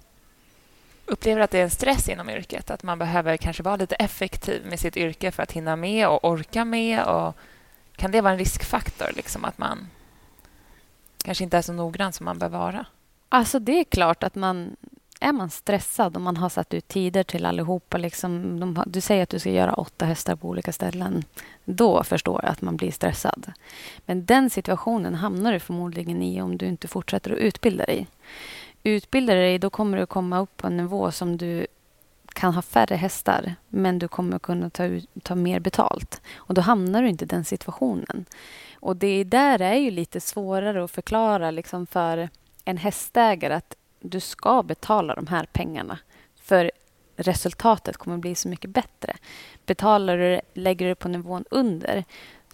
[1.06, 2.70] Upplever att det är en stress inom yrket?
[2.70, 6.24] Att man behöver kanske vara lite effektiv med sitt yrke för att hinna med och
[6.24, 7.04] orka med?
[7.04, 7.36] Och
[7.96, 9.88] kan det vara en riskfaktor, liksom, att man
[11.22, 12.86] kanske inte är så noggrann som man bör vara?
[13.28, 14.76] Alltså det är klart att man
[15.24, 17.98] är man stressad och man har satt ut tider till allihopa.
[17.98, 21.24] Liksom, de, du säger att du ska göra åtta hästar på olika ställen.
[21.64, 23.52] Då förstår jag att man blir stressad.
[24.06, 28.06] Men den situationen hamnar du förmodligen i om du inte fortsätter att utbilda dig.
[28.82, 31.66] Utbildar dig, då kommer du komma upp på en nivå som du
[32.32, 36.20] kan ha färre hästar men du kommer kunna ta, ut, ta mer betalt.
[36.36, 38.24] Och Då hamnar du inte i den situationen.
[38.74, 42.28] Och Det där är ju lite svårare att förklara liksom för
[42.64, 45.98] en hästägare att du ska betala de här pengarna.
[46.34, 46.70] För
[47.16, 49.16] resultatet kommer bli så mycket bättre.
[49.66, 52.04] Betalar du, lägger du på nivån under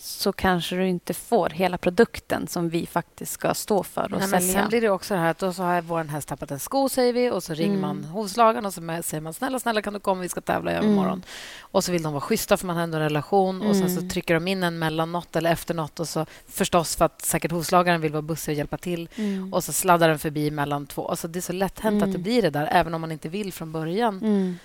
[0.03, 4.21] så kanske du inte får hela produkten som vi faktiskt ska stå för och Nej,
[4.21, 4.39] sälja.
[4.41, 6.59] Men sen blir det också det här att då så har vår häst tappat en
[6.61, 7.31] sko, säger vi.
[7.31, 7.81] Och så ringer Mm.
[7.81, 10.75] man hovslagaren och så säger man snälla, snälla kan du komma, vi ska tävla i
[10.75, 11.13] övermorgon.
[11.13, 11.23] Mm.
[11.61, 13.63] Och så vill de vara schyssta för man har ändå en relation.
[13.63, 14.09] Och sen så Mm.
[14.11, 16.01] trycker de in en mellan något eller efter något.
[16.01, 19.09] Och så förstås för att säkert hovslagaren vill vara bussig och hjälpa till.
[19.17, 19.53] Mm.
[19.55, 21.09] Och så sladdar den förbi mellan två.
[21.09, 22.23] Alltså det är så lätt hänt att det Mm.
[22.23, 24.19] blir det där, även om man inte vill från början.
[24.19, 24.59] Mm.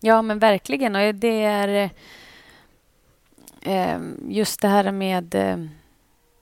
[0.00, 0.96] Ja, men verkligen.
[0.96, 1.90] Och det är
[3.68, 5.56] Ehm, just det här med eh,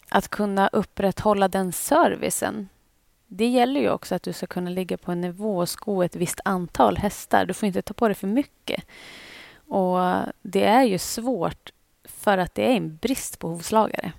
[0.09, 2.69] att kunna upprätthålla den servicen.
[3.27, 6.17] Det gäller ju också att du ska kunna ligga på en nivå och sko ett
[6.17, 7.47] visst antal hästar.
[7.47, 8.85] Du får inte ta på dig för mycket.
[9.69, 9.99] Och
[10.43, 11.73] Det är ju svårt
[12.05, 14.13] för att det är en brist på hovslagare.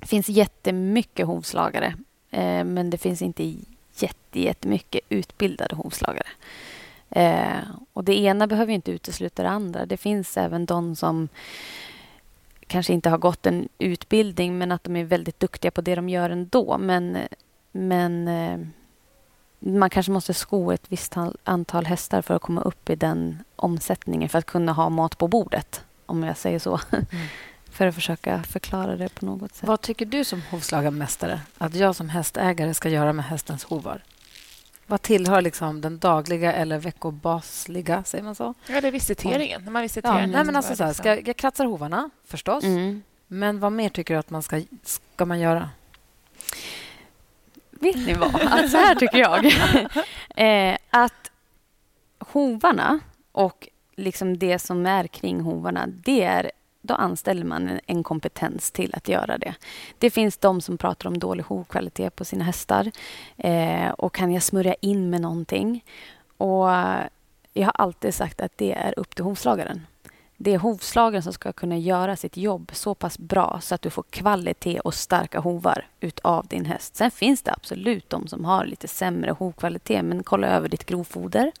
[0.00, 1.94] Det finns jättemycket hovslagare
[2.30, 3.54] eh, men det finns inte
[3.94, 6.28] jätte, jättemycket utbildade hovslagare.
[7.10, 7.58] Eh,
[7.92, 9.86] och det ena behöver inte utesluta det andra.
[9.86, 11.28] Det finns även de som
[12.72, 16.08] kanske inte har gått en utbildning men att de är väldigt duktiga på det de
[16.08, 16.78] gör ändå.
[16.78, 17.18] Men,
[17.72, 18.58] men eh,
[19.58, 23.38] man kanske måste sko ett visst tal- antal hästar för att komma upp i den
[23.56, 26.80] omsättningen för att kunna ha mat på bordet, om jag säger så.
[27.70, 29.68] för att försöka förklara det på något sätt.
[29.68, 34.02] Vad tycker du som hovslagarmästare att jag som hästägare ska göra med hästens hovar?
[34.86, 38.54] Vad tillhör liksom den dagliga eller veckobasliga, säger man så?
[38.66, 39.64] Ja, det är visiteringen.
[39.64, 42.10] När man visiterar Ja, nej, men så alltså så här, det ska, jag kratsar hovarna,
[42.24, 42.64] förstås.
[42.64, 43.02] Mm.
[43.26, 45.70] Men vad mer tycker du att man ska, ska man göra?
[47.70, 48.34] Vet ni vad?
[48.34, 49.46] Att så här tycker jag.
[50.72, 51.30] eh, att
[52.18, 53.00] hovarna
[53.32, 56.50] och liksom det som är kring hovarna, det är
[56.82, 59.54] då anställer man en, kompetens till att göra det.
[59.98, 62.90] Det finns de som pratar om dålig hovkvalitet på sina hästar.
[63.36, 65.84] Eh, och kan jag smörja in med någonting?
[66.36, 66.68] Och
[67.52, 69.86] jag har alltid sagt att det är upp till hovslagaren.
[70.36, 73.90] Det är hovslagaren som ska kunna göra sitt jobb så pass bra så att du
[73.90, 76.96] får kvalitet och starka hovar utav din häst.
[76.96, 81.52] Sen finns det absolut de som har lite sämre hovkvalitet, men kolla över ditt grovfoder.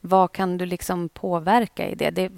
[0.00, 2.10] Vad kan du liksom påverka i det?
[2.10, 2.30] det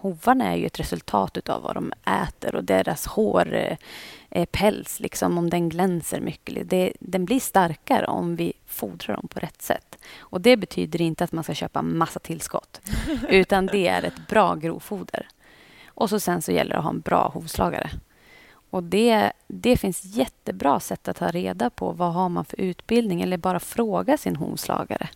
[0.00, 3.76] hovarna är ju ett resultat utav vad de äter och deras hår, eh,
[4.30, 6.70] eh, päls, liksom, om den glänser mycket.
[6.70, 9.98] Det, den blir starkare om vi fodrar dem på rätt sätt.
[10.16, 12.80] Och Det betyder inte att man ska köpa massa tillskott,
[13.28, 15.28] utan det är ett bra grovfoder.
[15.86, 17.90] Och så sen så gäller det att ha en bra hovslagare.
[18.70, 23.22] Och det, det finns jättebra sätt att ta reda på vad har man för utbildning
[23.22, 25.08] eller bara fråga sin hovslagare.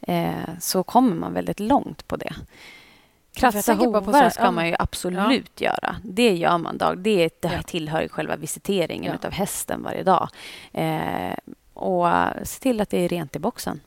[0.00, 2.34] Eh, så kommer man väldigt långt på det.
[3.36, 5.96] Ja, Kratsa hovar ska ja, man ju absolut göra.
[6.02, 6.98] Det gör man dag.
[6.98, 7.62] Det, det Ja.
[7.62, 9.14] tillhör själva visiteringen Ja.
[9.14, 10.28] utav hästen varje dag.
[10.72, 11.34] Eh,
[11.74, 12.06] och
[12.42, 13.80] se till att det är rent i boxen.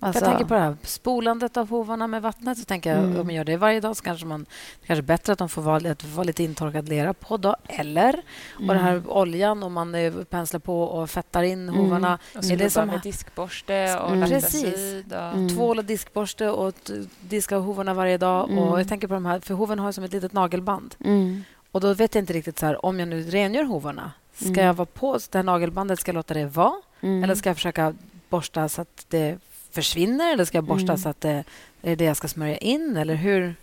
[0.00, 2.58] Alltså- jag tänker på det här spolandet av hovarna med vattnet.
[2.58, 3.20] Så tänker jag, Mm.
[3.20, 4.46] Om man gör det varje dag så kanske man
[4.86, 7.36] kanske bättre att de får vara, att få lite intorkad lera på.
[7.36, 7.56] Då.
[7.66, 8.22] Eller
[8.54, 9.94] och den här oljan, om man
[10.30, 11.74] penslar på och fettar in Mm.
[11.80, 12.18] hovarna.
[12.36, 14.22] Och Är det som med diskborste och Mm.
[14.22, 15.34] Och...
[15.34, 15.78] Mm.
[15.78, 18.50] och diskborste och diska hovarna varje dag?
[18.50, 18.58] Mm.
[18.64, 20.94] Och jag tänker på de här, för hoven har som ett litet nagelband.
[21.04, 21.44] Mm.
[21.72, 24.12] Och då vet jag inte riktigt så här, om jag nu rengör hovarna.
[24.34, 24.64] Ska Mm.
[24.66, 26.00] jag vara på det här nagelbandet?
[26.00, 26.72] Ska jag låta det vara?
[27.00, 27.24] Mm.
[27.24, 27.94] Eller ska jag försöka
[28.28, 29.38] borsta så att det
[29.82, 30.32] försvinner?
[30.32, 30.98] Eller ska jag borsta Mm.
[30.98, 31.44] så att det
[31.82, 32.96] är det jag ska smörja in?
[32.96, 33.54] Eller hur?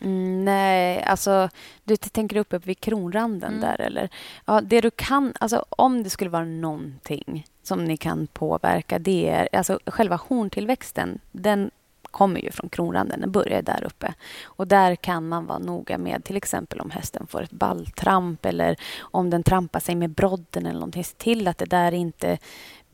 [0.00, 1.48] Mm, nej, alltså
[1.84, 3.60] du tänker uppe vid kronranden Mm.
[3.60, 4.08] där eller?
[4.44, 9.28] Ja, det du kan, alltså om det skulle vara någonting som ni kan påverka, det
[9.28, 11.18] är alltså själva horntillväxten.
[11.32, 11.70] Den
[12.02, 14.14] kommer ju från kronranden, den börjar där uppe.
[14.44, 18.76] Och där kan man vara noga med till exempel om hästen får ett balltramp eller
[19.00, 21.04] om den trampar sig med brodden eller någonting.
[21.04, 22.38] Se till att det där inte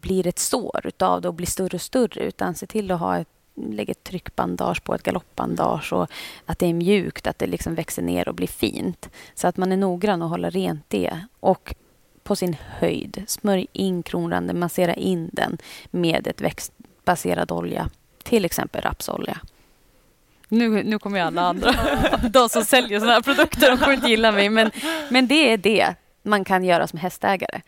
[0.08, 3.18] blir ett sår utav det och blir större och större utan se till att ha
[3.18, 3.28] ett
[3.70, 6.10] lägga ett tryckbandage på ett galoppbandage och
[6.46, 9.10] att det är mjukt, att det liksom växer ner och blir fint.
[9.34, 11.20] Så att man är noggrann och håller rent det.
[11.40, 11.74] Och
[12.22, 15.58] på sin höjd, smörj in kronranden, massera in den
[15.90, 17.90] med ett växtbaserad olja,
[18.22, 19.38] till exempel rapsolja.
[20.48, 21.74] Nu, nu kommer alla andra,
[22.30, 24.48] de som säljer såna här produkter, de kommer inte gilla mig.
[24.48, 24.70] Men,
[25.10, 27.60] men det är det man kan göra som hästägare.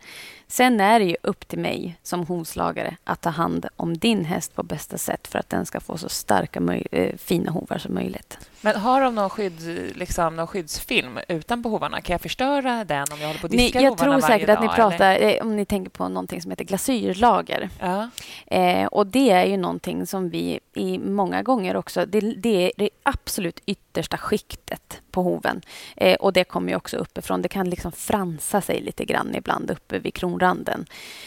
[0.51, 4.55] Sen är det ju upp till mig som hovslagare att ta hand om din häst
[4.55, 8.37] på bästa sätt för att den ska få så starka, eh, fina hovar som möjligt.
[8.61, 9.61] Men har de någon, skydd,
[9.95, 12.01] liksom, någon skyddsfilm utanpå hovarna?
[12.01, 14.61] Kan jag förstöra den om jag håller på och Ni, diskar jag tror säkert att
[14.61, 15.35] ni dag, pratar, eller?
[15.37, 17.69] eh, om ni tänker på någonting som heter glasyrlager.
[17.79, 18.09] Ja.
[18.47, 22.71] Eh, och det är ju någonting som vi i många gånger också, det, det är
[22.77, 25.61] det absolut yttersta skiktet på hoven.
[25.95, 27.41] Eh, och det kommer ju också uppifrån.
[27.41, 30.85] Det kan liksom fransa sig lite grann ibland uppe vid kronranden.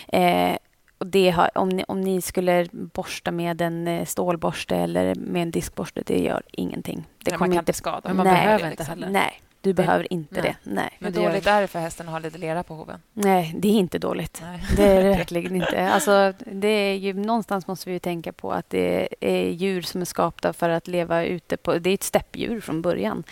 [0.09, 0.57] Eh,
[1.05, 5.43] och det har, om, ni, om ni skulle borsta med en eh, stålborste eller med
[5.43, 7.05] en diskborste, det gör ingenting.
[7.19, 8.87] Det Nej, man kan inte skada Men man Nej, behöver inte liksom.
[8.87, 9.09] heller.
[9.09, 10.43] Nej, du behöver inte nej.
[10.65, 10.71] det.
[10.71, 10.91] Nej.
[10.99, 13.01] Men det gör- dåligt är det för hästen att ha lite lera på hoven.
[13.13, 14.43] Nej, det är inte dåligt.
[14.45, 14.65] Nej.
[14.77, 15.89] Det är det verkligen inte.
[15.89, 20.01] Alltså, det är ju, någonstans måste vi ju tänka på att det är djur som
[20.01, 21.79] är skapta för att leva ute på...
[21.79, 23.25] Det är ett steppdjur från början.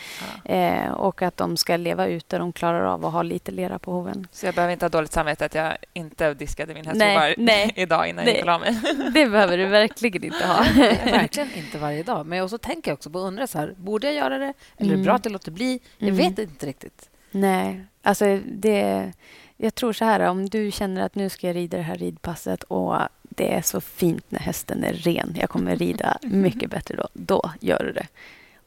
[0.45, 2.39] Eh, och att de ska leva ute.
[2.39, 4.27] De klarar av att ha lite lera på hoven.
[4.33, 7.35] Så jag behöver inte ha dåligt samvete att jag inte diskade min häst Nej, hovar
[7.39, 7.73] nej.
[7.77, 8.35] idag innan Nej.
[8.35, 8.61] jag gick och
[8.95, 9.11] mig.
[9.15, 10.65] Det behöver du verkligen inte ha.
[11.05, 12.27] Verkligen inte varje dag.
[12.27, 14.45] Men och så tänker jag också på undra så här, borde jag göra det?
[14.45, 15.03] Eller är det Mm.
[15.05, 15.81] bra att jag låter bli?
[15.99, 16.22] Jag Mm.
[16.31, 17.11] Vet inte riktigt.
[17.31, 19.13] Nej, alltså det...
[19.57, 22.63] Jag tror så här, om du känner att nu ska jag rida det här ridpasset
[22.63, 25.37] och det är så fint när hästen är ren.
[25.41, 27.09] Jag kommer rida mycket bättre då.
[27.13, 28.07] Då gör du det.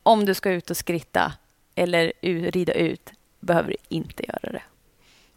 [0.03, 1.33] Om du ska ut och skritta
[1.75, 2.13] eller
[2.51, 4.61] rida ut behöver du inte göra det.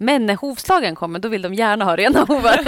[0.00, 2.60] Men när hovslagen kommer, då vill de gärna ha rena hovar.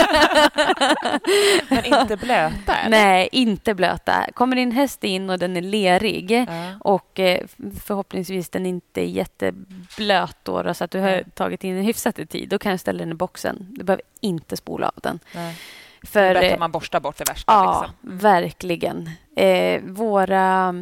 [1.75, 2.75] Men inte blöta?
[2.77, 2.90] eller?
[2.90, 4.27] Nej, inte blöta.
[4.35, 6.47] Kommer din häst in och den är lerig Ja.
[6.81, 7.47] och eh,
[7.85, 12.27] förhoppningsvis den inte är jätteblöt då, så att du har tagit in en hyfsat i
[12.27, 12.49] tid.
[12.49, 13.66] Då kan du ställa den i boxen.
[13.71, 15.19] Du behöver inte spola av den.
[15.35, 15.57] Nej.
[16.03, 17.53] För, bättre eh, man borstar bort det värsta.
[17.53, 18.09] ja, liksom.
[18.11, 18.19] Mm.
[18.19, 19.11] verkligen.
[19.37, 20.75] Eh, våra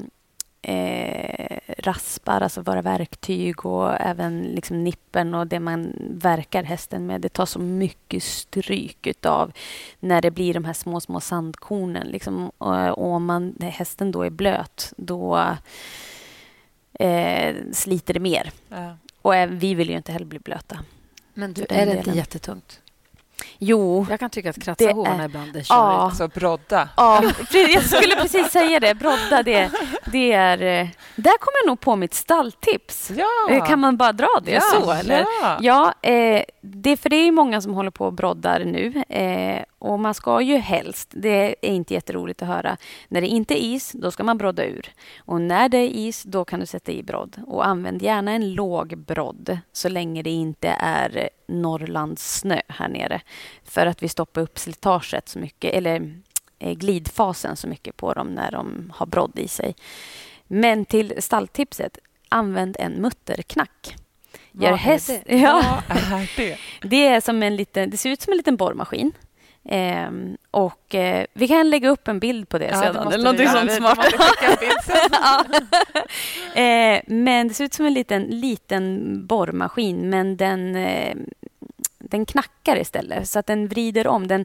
[0.63, 7.21] eh, raspar, alltså våra verktyg och även liksom nippen och det man verkar hästen med.
[7.21, 9.53] Det tar så mycket stryk utav
[10.01, 12.07] när det blir de här små, små sandkornen.
[12.07, 12.51] Liksom.
[12.59, 15.47] Och, om man, hästen då är blöt, då
[16.99, 18.51] eh, sliter det mer.
[18.69, 18.97] Ja.
[19.23, 20.79] Och även, vi vill ju inte heller bli blöta.
[21.35, 22.81] Men du, är det inte jättetungt?
[23.59, 26.01] Jo, Jag kan tycka att Det kratsa är- hovarna ibland är Ja.
[26.05, 26.17] körigt.
[26.17, 26.89] Så brodda.
[26.97, 27.23] Ja,
[27.53, 28.95] jag skulle precis säga det.
[28.95, 29.71] Brodda, det,
[30.13, 30.63] det är...
[30.63, 33.11] eh, Där kommer jag nog på mitt stalltips.
[33.17, 33.51] Ja!
[33.55, 34.61] Eh, Kan man bara dra det ja.
[34.61, 34.93] så?
[34.93, 35.25] Eller?
[35.43, 35.59] Ja.
[35.61, 36.43] Ja, eh,
[36.75, 39.03] det, för det är ju många som håller på och broddar nu.
[39.09, 42.77] Eh, och man ska ju helst, det är inte jätteroligt att höra,
[43.09, 44.93] när det inte är is, då ska man brodda ur.
[45.19, 47.43] Och när det är is, då kan du sätta i brodd.
[47.47, 53.21] Och använd gärna en låg brodd, så länge det inte är Norrlandssnö här nere.
[53.65, 56.15] För att vi stoppar upp slitaget så mycket, eller
[56.59, 59.75] eh, glidfasen så mycket på dem när de har brodd i sig.
[60.47, 63.97] Men till stalltipset, använd en mutterknack.
[64.59, 65.37] Vad Gör är häst, det?
[65.37, 66.59] ja, Vad är det?
[66.89, 69.13] det, är som en liten, det ser ut som en liten borrmaskin.
[69.65, 73.09] Ehm, och eh, Vi kan lägga upp en bild på det Ja, sedan.
[73.09, 73.99] det eller någonting sånt smart.
[75.11, 75.45] ja.
[76.63, 81.17] eh, men det ser ut som en liten, liten borrmaskin, men den, eh,
[81.99, 83.29] den knackar istället.
[83.29, 84.29] Så att den vrider om.
[84.29, 84.45] Den,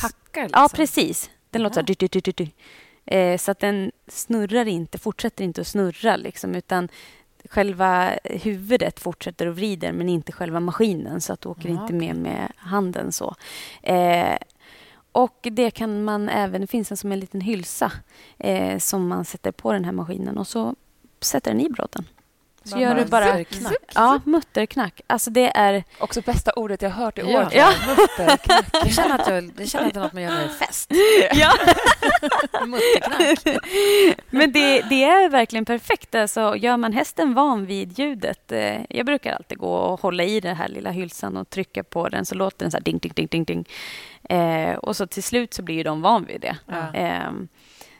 [0.00, 0.62] Hackar liksom.
[0.62, 1.30] Ja, precis.
[1.50, 1.86] Den låter så här...
[1.86, 2.48] Du, du, du, du, du.
[3.16, 6.88] Eh, så att den snurrar inte, fortsätter inte att snurra, liksom, utan
[7.48, 11.92] själva huvudet fortsätter att vrida, men inte själva maskinen, så att du åker Ja, inte
[11.94, 13.12] med med handen.
[13.12, 13.34] så.
[13.82, 14.36] Eh,
[15.12, 16.60] och det kan man även...
[16.60, 17.92] Det finns en som en liten hylsa
[18.38, 20.74] eh, som man sätter på den här maskinen och så
[21.20, 22.04] sätter den i brodden.
[22.68, 23.24] Så Man gör du bara...
[23.24, 23.74] Mutterknack.
[23.94, 25.00] Ja, mutterknack.
[25.06, 25.84] Alltså det är...
[25.98, 27.48] Också bästa ordet jag hört i år.
[27.52, 27.72] Ja.
[27.88, 28.68] Mutterknack.
[28.72, 30.66] Jag känner att, jag, jag känner att det är något man gör när det är
[30.66, 30.90] fest.
[31.32, 31.52] Ja.
[32.66, 33.62] Mutterknack.
[34.30, 36.14] Men det, det är verkligen perfekt.
[36.14, 38.52] Alltså, gör man hästen van vid ljudet.
[38.52, 42.08] Eh, jag brukar alltid gå och hålla i den här lilla hylsan och trycka på
[42.08, 43.64] den så låter den så här ding, ding, ding, ding, ding.
[44.28, 46.56] Eh, och så till slut så blir ju de van vid det.
[46.66, 46.94] Ja.
[46.94, 47.30] Eh,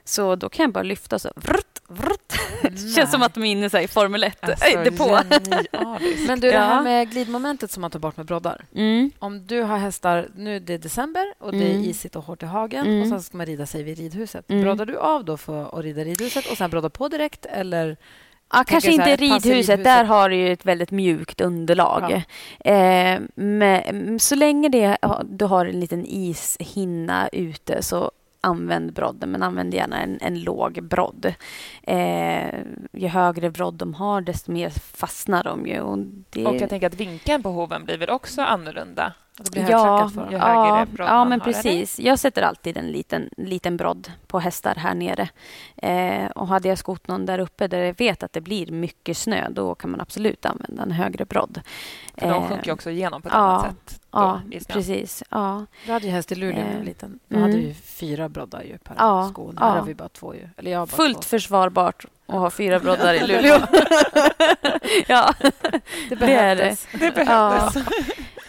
[0.09, 1.31] så då kan jag bara lyfta så.
[1.37, 2.33] Vrrt, vrrt.
[2.63, 4.49] Det känns som att de är inne så här i Formel 1.
[4.49, 5.19] Alltså, Äh, depå.
[6.27, 6.83] Men du, det här Ja.
[6.83, 8.65] med glidmomentet som man tar bort med broddar.
[8.75, 9.11] Mm.
[9.19, 11.85] Om du har hästar, nu är det december och det är Mm.
[11.85, 13.03] isigt och hårt i hagen Mm.
[13.03, 14.51] och sen ska man rida sig vid ridhuset.
[14.51, 14.63] Mm.
[14.63, 17.97] Broddar du av då för att rida ridhuset och sen brodda på direkt eller?
[18.53, 19.45] Ja, kanske här, inte i ridhuset.
[19.51, 19.85] ridhuset.
[19.85, 22.23] Där har du ju ett väldigt mjukt underlag.
[22.65, 29.43] Eh, men, så länge det, du har en liten ishinna ute så använd brodden, men
[29.43, 31.35] använd gärna en, en låg brodd.
[31.83, 32.59] Eh,
[32.93, 35.81] ju högre brodd de har, desto mer fastnar de ju.
[35.81, 35.99] Och
[36.31, 39.13] det, Och jag tänker att vinkeln på hoven blir väl också annorlunda?
[39.53, 41.39] Ja, för ja, ja, men har, eller?
[41.39, 41.99] precis.
[41.99, 45.29] Jag sätter alltid en liten, liten brodd på hästar här nere.
[45.77, 49.17] Eh, och hade jag skott någon där uppe där jag vet att det blir mycket
[49.17, 51.61] snö, då kan man absolut använda en högre brodd.
[52.15, 53.41] För de Eh, sjunker ju också igenom på ett ja.
[53.41, 54.01] annat sätt.
[54.23, 54.61] Ja snön.
[54.77, 55.23] precis.
[55.31, 55.67] Ja.
[55.87, 57.19] Du hade ju häst i Luleå när jag var Eh, liten.
[57.29, 57.51] Vi mm.
[57.51, 59.53] hade ju fyra broddar ju per Ja, sko.
[59.57, 59.65] ja.
[59.65, 60.35] Här har vi bara två.
[60.35, 60.49] Ju.
[60.57, 61.23] Eller jag bara Fullt två.
[61.23, 63.59] försvarbart att ha fyra broddar i Luleå.
[65.09, 65.51] ja, Det
[66.09, 66.17] det är det.
[66.17, 66.87] behövdes.
[66.93, 67.77] Det behövdes.
[67.77, 67.83] Ja.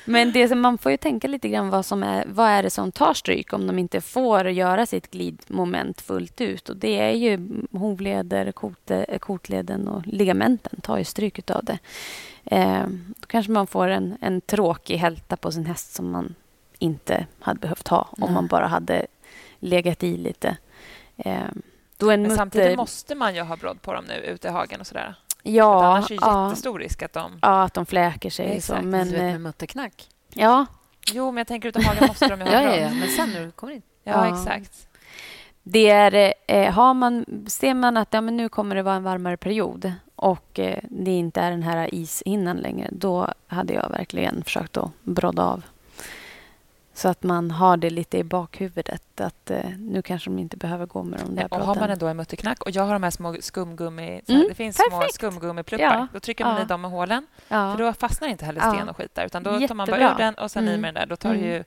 [0.05, 2.69] Men det som man får ju tänka lite grann vad som är, vad är det
[2.69, 6.69] som tar stryk om de inte får göra sitt glidmoment fullt ut.
[6.69, 11.79] Och det är ju hovleder, kote, kotleden och ligamenten tar ju stryk utav det.
[12.45, 16.35] Eh, då kanske man får en, en tråkig hälta på sin häst som man
[16.79, 19.05] inte hade behövt ha om man bara hade
[19.59, 20.57] legat i lite.
[21.17, 21.41] Eh,
[21.97, 24.51] då en Men mutter- samtidigt måste man ju ha brodd på dem nu ute i
[24.51, 25.15] hagen och sådär.
[25.43, 27.39] För ja, annars är det ja, jättestor risk att de...
[27.41, 28.45] ja, att de fläker sig.
[28.45, 28.81] Exakt.
[28.81, 28.87] Så.
[28.87, 30.07] Men, du vet, eh, med mutterknack.
[30.33, 30.65] ja,
[31.13, 33.29] Jo, men jag tänker ute i hagen måste de ju ha ja, ja, men sen
[33.31, 33.81] när du kommer in.
[34.03, 34.39] Ja, Ja.
[34.41, 34.87] exakt.
[35.63, 39.03] Det är, eh, har man, ser man att ja, men nu kommer det vara en
[39.03, 44.43] varmare period och eh, det inte är den här ishinnan längre, då hade jag verkligen
[44.43, 45.63] försökt att brodda av.
[46.93, 50.85] Så att man har det lite i bakhuvudet att eh, nu kanske de inte behöver
[50.85, 53.09] gå med de där Och har man ändå en mutterknack och jag har de här
[53.11, 54.21] små skumgummi...
[54.27, 55.13] Mm, det finns små perfekt.
[55.15, 55.83] skumgummipluppar.
[55.85, 56.61] Ja, Då trycker man ja.
[56.61, 57.27] i dem med hålen.
[57.47, 57.75] ja.
[57.77, 59.25] För då fastnar inte heller sten och skit där.
[59.25, 60.13] Utan då tar man bara Jättebra.
[60.13, 60.81] ur den och sen i Mm.
[60.81, 61.05] med den där.
[61.05, 61.63] Då tar det ju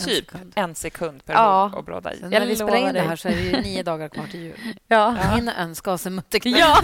[0.00, 0.52] En typ sekund.
[0.56, 1.70] en sekund per Ja.
[2.14, 2.18] i.
[2.18, 4.40] Sen när vi spelar in det här så är det ju nio dagar kvar till
[4.40, 4.54] jul.
[4.88, 5.10] ja.
[5.34, 6.58] Hinna önska oss en mutterknack.
[6.60, 6.76] Ja.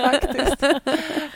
[0.00, 0.62] Faktiskt.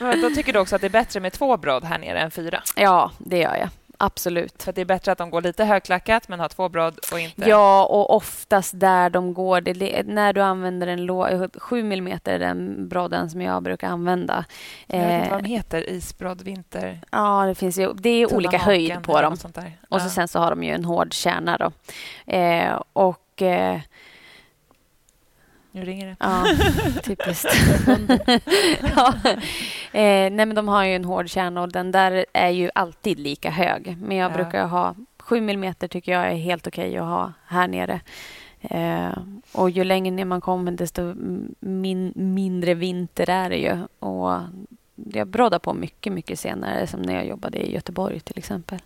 [0.00, 2.30] Men då tycker du också att det är bättre med två brodd här nere än
[2.30, 2.62] fyra?
[2.76, 3.68] ja, det gör jag.
[4.04, 4.62] Absolut.
[4.62, 7.48] För det är bättre att de går lite högklackat men har två brodd och inte...
[7.48, 12.38] Ja, och oftast där de går, det, när du använder en lå, 7 mm är
[12.38, 14.44] den brodden som jag brukar använda.
[14.86, 15.90] Jag vet inte Eh, vad de heter.
[15.90, 17.00] Isbrodd, vinter...
[17.10, 19.36] Ja, det finns ju, det är tunna olika höjd på dem.
[19.36, 19.72] Sånt där.
[19.88, 21.72] Och så sen så har de ju en hård kärna då.
[22.32, 23.80] Eh, och eh,
[25.74, 26.16] Nu ringer det.
[26.20, 26.44] ja,
[27.02, 27.48] typiskt.
[28.96, 29.14] ja.
[29.92, 33.18] eh, nej, men de har ju en hård kärna och den där är ju alltid
[33.20, 33.96] lika hög.
[34.02, 34.34] Men jag Ja.
[34.34, 38.00] brukar ha 7 mm tycker jag är helt okej att ha här nere.
[38.60, 39.12] Eh,
[39.52, 41.14] och ju längre ner man kommer desto
[41.60, 43.78] min, mindre vinter är det ju.
[43.98, 44.38] Och
[45.12, 48.78] jag broddar på mycket, mycket senare som när jag jobbade i Göteborg till exempel.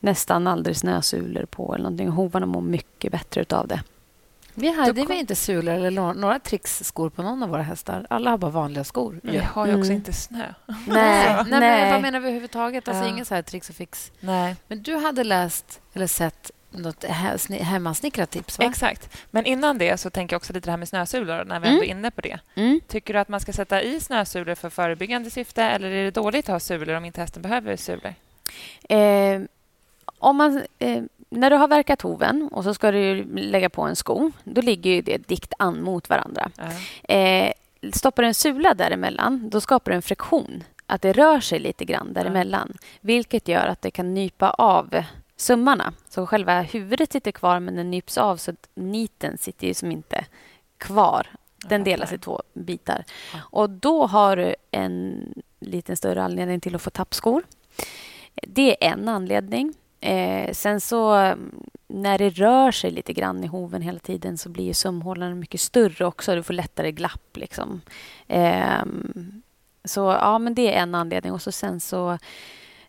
[0.00, 2.08] Nästan aldrig snösulor på eller någonting.
[2.08, 3.82] Hovarna mår mycket bättre utav det.
[4.54, 8.06] Vi hade väl inte sulor eller några, några tricksskor på någon av våra hästar.
[8.10, 9.20] Alla har bara vanliga skor.
[9.22, 9.96] Vi har ju också Mm.
[9.96, 10.46] inte snö.
[10.86, 12.88] Nej, Nej, men vad menar vi överhuvudtaget?
[12.88, 13.08] Alltså Ja.
[13.10, 14.12] inget så här tricks och fix.
[14.20, 14.56] Nej.
[14.68, 18.64] Men du hade läst eller sett något he- sni- hemmasnickrat tips, va?
[18.64, 19.16] Exakt.
[19.30, 21.72] Men innan det så tänker jag också lite det här med snösulor, när vi Mm.
[21.72, 22.38] ändå är inne på det.
[22.54, 22.80] Mm.
[22.88, 26.48] Tycker du att man ska sätta i snösulor för förebyggande syfte eller är det dåligt
[26.48, 28.14] att ha sulor om inte hästen behöver sulor?
[28.88, 29.40] Eh,
[30.18, 33.96] om man, eh, när du har verkat hoven och så ska du lägga på en
[33.96, 36.50] sko, då ligger ju det dikt an mot varandra.
[36.56, 37.14] Ja.
[37.14, 37.52] Eh,
[37.92, 40.64] stoppar du en sula däremellan, då skapar du en friktion.
[40.86, 42.76] Att det rör sig lite grann däremellan.
[43.00, 45.02] Vilket gör att det kan nypa av
[45.36, 45.92] summarna.
[46.08, 50.24] Så själva huvudet sitter kvar, men den nyps av så niten sitter ju som inte
[50.78, 51.26] kvar.
[51.56, 53.04] Den delas i två bitar.
[53.36, 55.24] Och då har du en
[55.60, 57.42] lite större anledning till att få tappskor.
[58.34, 59.74] Det är en anledning.
[60.00, 61.34] Eh, sen så
[61.88, 65.60] när det rör sig lite grann i hoven hela tiden så blir ju sömhålorna mycket
[65.60, 66.34] större också.
[66.34, 67.36] Du får lättare glapp.
[67.36, 67.80] Liksom.
[68.28, 68.84] Eh,
[69.84, 71.32] så ja, men det är en anledning.
[71.32, 72.18] Och så sen så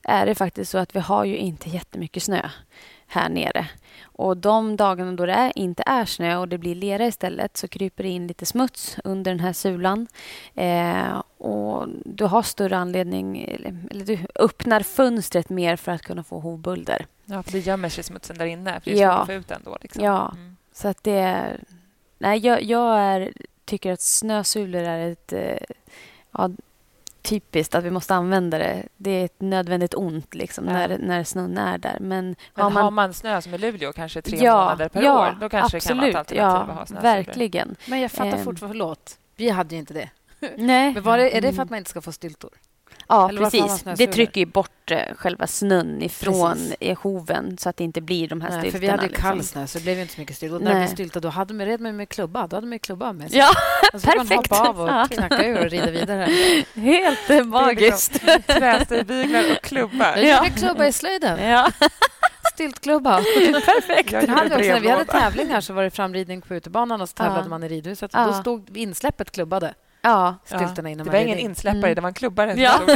[0.04, 2.50] är det faktiskt så att vi har ju inte jättemycket snö
[3.08, 3.67] här nere.
[4.21, 7.67] Och de dagarna då det är, inte är snö och det blir lera istället så
[7.67, 10.07] kryper det in lite smuts under den här sulan.
[10.55, 16.23] Eh, och du har större anledning, eller, eller du öppnar fönstret mer för att kunna
[16.23, 17.05] få hovbulder.
[17.25, 18.79] Ja, för det gömmer sig smutsen där inne.
[18.79, 19.25] För det är Ja.
[19.25, 19.77] få ut den då.
[19.81, 20.03] Liksom.
[20.03, 20.31] Ja.
[20.36, 20.57] Mm.
[20.73, 21.60] Så att det är...
[22.17, 23.34] Nej, jag, jag är,
[23.65, 25.34] tycker att snösulor är ett...
[25.34, 25.75] Eh,
[26.31, 26.49] ja,
[27.21, 28.84] typiskt att vi måste använda det.
[28.97, 30.73] Det är ett nödvändigt ont liksom, Ja.
[30.73, 31.97] när, när snön är där.
[32.01, 33.13] Men, Men har man...
[33.13, 35.88] snö som i Luleå kanske tre ja, månader per ja, år, då kanske absolut, det
[35.89, 37.01] kan vara ett alternativ ja, att ha snösulor.
[37.15, 37.75] Verkligen.
[37.86, 38.43] Men jag fattar Ehm.
[38.43, 38.73] fortfarande...
[38.73, 39.17] Förlåt.
[39.36, 40.10] Vi hade ju inte det.
[40.57, 40.93] Nej.
[40.93, 41.63] Men var det, är det för Mm.
[41.63, 42.51] att man inte ska få styltor?
[43.12, 43.84] Ja, Eller precis.
[43.97, 46.97] Det trycker ju bort eh, själva snön ifrån Precis.
[47.00, 48.71] hoven så att det inte blir de här Nej, styltorna.
[48.71, 49.30] för vi hade ju liksom.
[49.30, 50.55] kall snö, så det blev ju inte så mycket styltor.
[50.57, 52.47] Och när det blev stylta, då hade man red med, med klubba.
[52.47, 53.39] Då hade man ju klubba med sig.
[53.39, 53.49] Ja,
[53.93, 54.49] Och så fick man perfekt.
[54.55, 55.07] hoppa av och Ja.
[55.12, 56.28] knacka ur och rida vidare.
[56.76, 58.22] helt eh, magiskt.
[58.47, 60.16] Trästilbyglar och klubbar.
[60.18, 61.49] Jag gjorde klubba i slöjden.
[61.49, 61.72] Ja,
[62.53, 63.18] Styltklubba.
[63.66, 64.14] Perfekt.
[64.14, 67.14] Vi hade, också, när vi hade tävlingar så var det framridning på utebanan och så
[67.14, 67.49] tävlade Ja.
[67.49, 68.12] man i ridhuset.
[68.14, 68.26] Ja.
[68.28, 70.36] Då stod insläppet klubbade ja.
[70.45, 71.95] styltorna innan Det var ingen insläppare, Mm.
[71.95, 72.54] det var en klubbare.
[72.58, 72.82] Ja.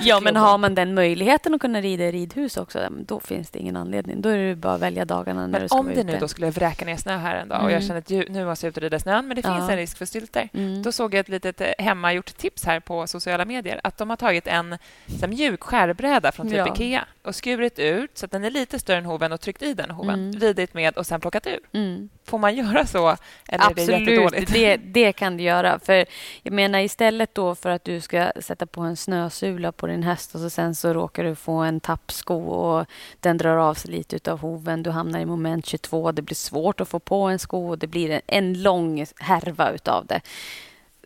[0.00, 3.50] Ja, men har man den möjligheten att kunna rida i ridhus också, ja, då finns
[3.50, 4.20] det ingen anledning.
[4.22, 6.12] Då är det bara att välja dagarna när Men du ska om vara det ute.
[6.12, 7.88] nu då skulle vräka ner snö här en dag och jag Mm.
[8.02, 9.56] känner att nu måste jag ut och rida snön, men det Ja.
[9.56, 10.48] finns en risk för stylter.
[10.54, 10.82] Mm.
[10.82, 13.80] Då såg jag ett litet eh, hemmagjort tips här på sociala medier.
[13.84, 16.74] Att de har tagit en så här, mjuk skärbräda från typ Ja.
[16.74, 19.74] Ikea och skurit ut så att den är lite större än hoven och tryckt i
[19.74, 20.14] den hoven.
[20.28, 20.40] Mm.
[20.40, 21.60] Ridit med och sen plockat ur.
[21.72, 22.08] Mm.
[22.28, 23.08] Får man göra så?
[23.48, 24.52] Eller är det Absolut, jättedåligt?
[24.52, 25.78] det, det kan du göra.
[25.78, 26.06] För
[26.42, 30.34] jag menar istället då för att du ska sätta på en snösula på din häst
[30.34, 32.86] och så sen så råkar du få en tappsko och
[33.20, 34.82] den drar av sig lite utav hoven.
[34.82, 36.12] Du hamnar i moment 22.
[36.12, 39.70] Det blir svårt att få på en sko och det blir en, en lång härva
[39.70, 40.20] utav det.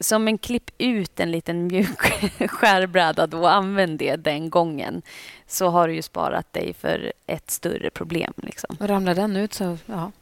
[0.00, 2.00] Som en klipp ut en liten mjuk
[2.50, 5.02] skärbräda då och använd det den gången.
[5.46, 8.32] Så har du ju sparat dig för ett större problem.
[8.36, 8.76] Liksom.
[8.80, 9.78] Och ramlar den ut så...
[9.86, 10.12] Ja.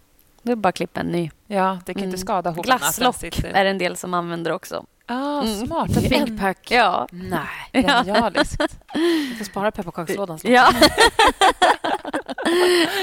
[0.43, 1.31] Det är bara att klippa en ny.
[1.47, 2.19] Ja, det kan inte Mm.
[2.19, 4.85] skada att den Glasslock är det en del som använder också.
[5.07, 5.67] Ah, Mm.
[5.67, 5.91] smart.
[5.91, 6.71] Ett En- pinkpack.
[6.71, 7.09] Ja.
[7.11, 7.85] Nej.
[7.85, 8.79] Genialiskt.
[9.31, 10.39] Du får spara pepparkakslådan.
[10.43, 10.69] Ja.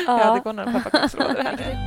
[0.07, 1.77] Ja, det går några pepparkakslådor här.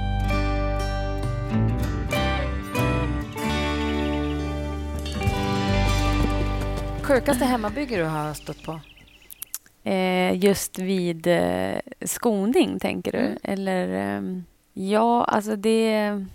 [7.02, 8.80] Sjukaste hemmabygge du har stött på?
[9.84, 13.18] Eh, just vid eh, skoning, tänker du?
[13.18, 13.38] Mm.
[13.42, 13.88] Eller...
[13.88, 16.26] ehm, ja, alltså det...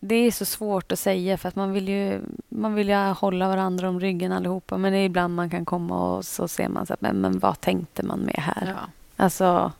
[0.00, 3.48] Det är så svårt att säga för att man vill ju, man vill ju hålla
[3.48, 4.78] varandra om ryggen allihopa.
[4.78, 7.38] Men det är ibland man kan komma och så ser man så att, men, men
[7.38, 8.74] vad tänkte man med här?
[8.76, 8.90] Ja.
[9.16, 9.72] Alltså,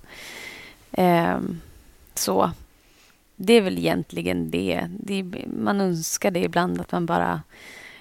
[0.93, 1.61] ehm,
[2.15, 2.51] så.
[3.37, 4.87] Det är väl egentligen det.
[4.89, 7.43] det man önskar det ibland att man bara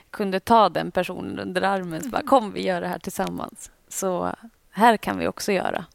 [0.09, 3.71] kunde ta den personen under armen och bara kom vi gör det här tillsammans.
[3.87, 4.35] Så
[4.69, 5.85] här kan vi också göra.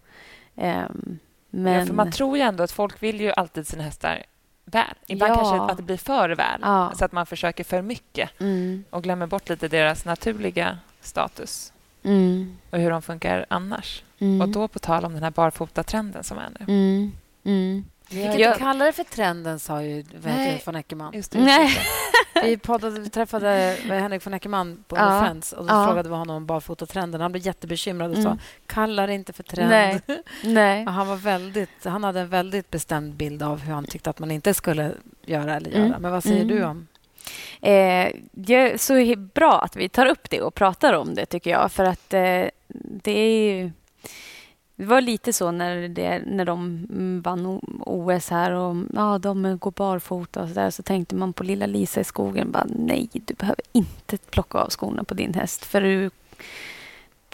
[0.57, 1.19] Ehm,
[1.51, 4.23] men, Ja, för man tror ju ändå att folk vill ju alltid sina hästar
[4.65, 4.85] väl.
[5.07, 5.37] Ibland Ja.
[5.37, 6.93] kanske att det blir för väl, Ja.
[6.99, 11.73] så att man försöker för mycket mm, och glömmer bort lite deras naturliga status
[12.03, 14.03] mm, och hur de funkar annars.
[14.19, 16.65] mm, Och då på tal om den här barfota-trenden som är nu.
[18.11, 20.63] Vi kan inte kalla det för trenden, sa ju Nej.
[20.67, 21.13] von Eckermann.
[21.15, 21.65] Just det, Nej.
[21.65, 22.45] just.
[22.45, 25.21] Vi, poddade, vi träffade Henrik von Eckermann på Ja.
[25.21, 25.87] Friends och då Ja.
[25.87, 27.21] frågade vi honom om barfotatrenden.
[27.21, 28.39] Han blev jättebekymrad och sa Mm.
[28.67, 29.71] kalla det inte för trend.
[29.71, 30.01] Nej.
[30.45, 30.85] Nej.
[30.85, 34.31] Han, var väldigt, han hade en väldigt bestämd bild av hur han tyckte att man
[34.31, 34.93] inte skulle
[35.27, 35.85] göra eller göra.
[35.87, 36.03] Mm.
[36.03, 36.57] Men vad säger Mm.
[36.57, 36.87] du om
[37.63, 41.51] Eh, det är så bra att vi tar upp det och pratar om det, tycker
[41.51, 41.73] jag.
[41.73, 42.45] För att eh,
[43.03, 43.71] det är ju...
[44.81, 49.59] Det var lite så när, det, när de mm, vann OS här och ja, de
[49.59, 50.71] går barfota och så där.
[50.71, 52.51] Så tänkte man på lilla Lisa i skogen.
[52.51, 55.65] Bara, Nej, du behöver inte plocka av skorna på din häst.
[55.65, 56.11] För du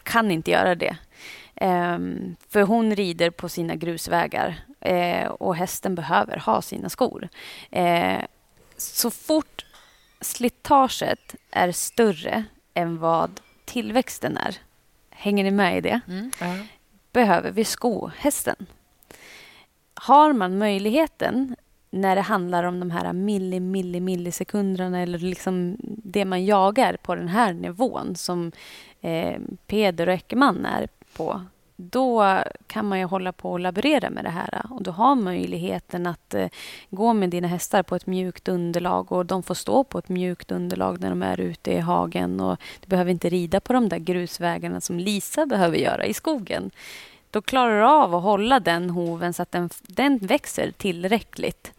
[0.03, 0.97] kan inte göra det.
[1.55, 7.29] Ehm, för hon rider på sina grusvägar eh, och hästen behöver ha sina skor.
[7.71, 8.21] Eh,
[8.77, 9.65] så fort
[10.21, 12.43] slitaget är större
[12.73, 14.55] än vad tillväxten är,
[15.09, 15.99] hänger ni med i det?
[16.39, 16.55] Ja
[17.17, 18.55] behöver vi sko hästen.
[19.93, 21.55] Har man möjligheten
[21.89, 27.15] när det handlar om de här milli, milli, millisekunderna eller liksom det man jagar på
[27.15, 28.51] den här nivån som
[29.01, 31.41] eh, Peder och Eckermann är på
[31.79, 34.65] då kan man ju hålla på och laborera med det här.
[34.69, 36.49] Och du har möjligheten att eh,
[36.89, 40.51] gå med dina hästar på ett mjukt underlag och de får stå på ett mjukt
[40.51, 42.39] underlag när de är ute i hagen.
[42.39, 46.71] Och du behöver inte rida på de där grusvägarna som Lisa behöver göra i skogen.
[47.31, 51.73] Då klarar du av att hålla den hoven så att den, den växer tillräckligt.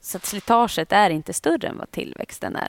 [0.00, 2.68] Så att slitaget är inte större än vad tillväxten är.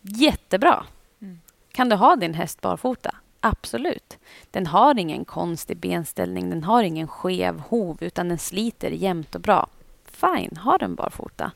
[0.00, 0.84] Jättebra.
[1.22, 1.40] Mm.
[1.72, 3.14] Kan du ha din häst barfota?
[3.40, 4.18] Absolut.
[4.50, 9.40] Den har ingen konstig benställning, den har ingen skev hov utan den sliter jämnt och
[9.40, 9.68] bra.
[10.04, 11.52] Fine, ha den barfota.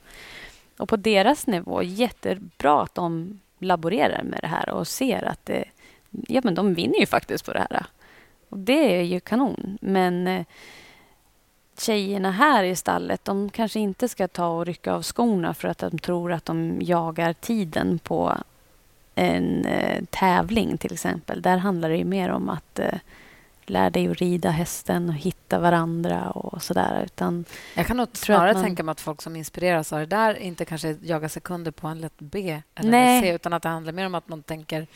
[0.79, 5.65] Och på deras nivå, jättebra att de laborerar med det här och ser att det,
[6.11, 7.87] ja, men de vinner ju faktiskt på det här.
[8.49, 9.79] Och det är ju kanon.
[9.81, 10.45] Men eh,
[11.79, 15.79] tjejerna här i stallet, de kanske inte ska ta och rycka av skorna för att
[15.79, 18.37] de tror att de jagar tiden på
[19.15, 21.43] en eh, tävling till exempel.
[21.43, 22.95] Där handlar det ju mer om att eh,
[23.67, 27.03] lära dig att rida hästen och hitta varandra och sådär.
[27.05, 27.45] Utan,
[27.75, 30.65] Jag kan nog snarare man- tänka mig att folk som inspireras av det där inte
[30.65, 33.23] kanske jagar sekunder på en lätt B eller Nej.
[33.23, 34.87] C utan att det handlar mer om att man tänker,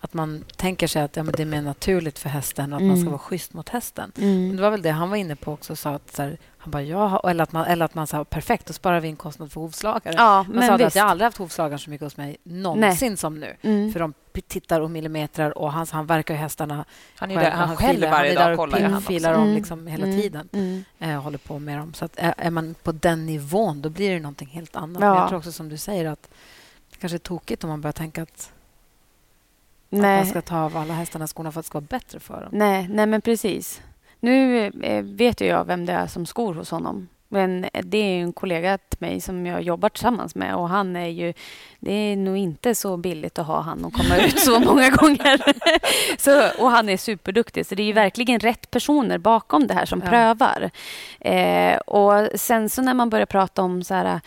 [0.00, 2.82] att man tänker sig att ja, men det är mer naturligt för hästen och att
[2.82, 3.12] man ska Mm.
[3.12, 4.12] vara schysst mot hästen.
[4.18, 5.76] mm, Det var väl det han var inne på också.
[5.76, 8.66] Sa att, så här, han bara, ja, eller att man, eller att man sa perfekt,
[8.66, 10.14] då sparar vi in kostnad för hovslagare.
[10.18, 10.86] ja, Man men sa visst.
[10.86, 13.56] att jag har aldrig haft hovslagare så mycket hos mig någonsin som nu.
[13.62, 13.92] Mm.
[13.92, 14.14] För de
[14.48, 16.84] tittar och millimetrar och han, han verkar ju hästarna
[17.16, 19.48] Han, är där, han själv filar- varje är där dag och kollar han pinfilar dem
[19.54, 20.20] liksom hela Mm.
[20.20, 20.48] tiden.
[20.52, 20.84] Mm.
[20.98, 21.94] Eh, håller på med dem.
[21.94, 25.02] Så att är, är man på den nivån, då blir det någonting helt annat.
[25.02, 25.08] Ja.
[25.10, 26.28] Men jag tror också som du säger att
[26.90, 28.52] det kanske är tokigt om man börjar tänka att
[29.90, 30.18] Nej.
[30.20, 32.40] Att man ska ta av alla hästarna skorna för att det ska vara bättre för
[32.40, 32.48] dem.
[32.52, 33.80] Nej, nej men precis.
[34.26, 37.08] Nu eh, vet ju jag vem det är som skor hos honom.
[37.28, 41.06] Men det är en kollega till mig som jag jobbar tillsammans med och han är
[41.06, 41.32] ju...
[41.80, 45.42] Det är nog inte så billigt att ha han och komma ut så många gånger.
[46.20, 49.86] så, och han är superduktig, så det är ju verkligen rätt personer bakom det här
[49.86, 50.10] som ja.
[50.10, 50.70] prövar.
[51.20, 54.20] Eh, och sen så när man börjar prata om så här...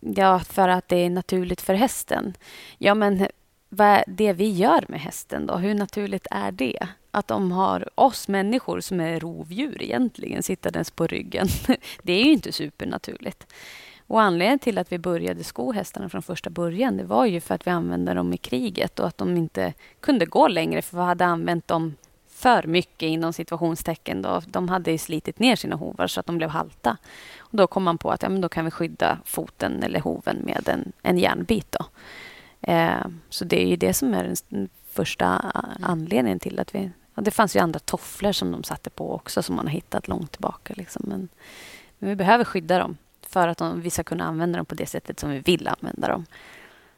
[0.00, 2.34] Ja, för att det är naturligt för hästen.
[2.78, 3.26] Ja, men
[3.68, 6.88] vad det vi gör med hästen då, hur naturligt är det?
[7.18, 11.48] Att de har oss människor som är rovdjur egentligen sittandes på ryggen.
[12.02, 13.46] Det är ju inte supernaturligt.
[14.06, 17.54] Och anledningen till att vi började sko hästarna från första början det var ju för
[17.54, 21.02] att vi använde dem i kriget och att de inte kunde gå längre för vi
[21.02, 21.96] hade använt dem
[22.28, 24.22] för mycket inom situationstecken.
[24.22, 24.42] Då.
[24.46, 26.96] De hade slitit ner sina hovar så att de blev halta.
[27.38, 30.36] Och då kom man på att ja, men då kan vi skydda foten eller hoven
[30.36, 31.72] med en, en järnbit.
[31.78, 31.84] Då.
[32.72, 35.82] Eh, så det är ju det som är den första mm.
[35.82, 36.90] anledningen till att vi...
[37.24, 40.32] det fanns ju andra tofflor som de satte på också som man har hittat långt
[40.32, 40.74] tillbaka.
[40.76, 41.02] Liksom.
[41.06, 41.28] Men,
[41.98, 44.86] men, vi behöver skydda dem för att de, vi ska kunna använda dem på det
[44.86, 46.26] sättet som vi vill använda dem.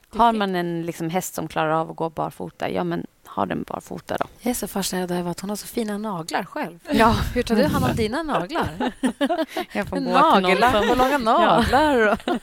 [0.08, 3.62] Har man en liksom, häst som klarar av att gå barfota, ja men ha den
[3.62, 4.26] barfota då.
[4.40, 6.78] Jag är så fascinerad av att hon har så fina naglar själv.
[6.90, 7.16] Ja.
[7.34, 8.92] Hur tar du hand om dina naglar?
[9.72, 12.18] Jag får Nagellack och långa naglar.
[12.26, 12.38] Ja,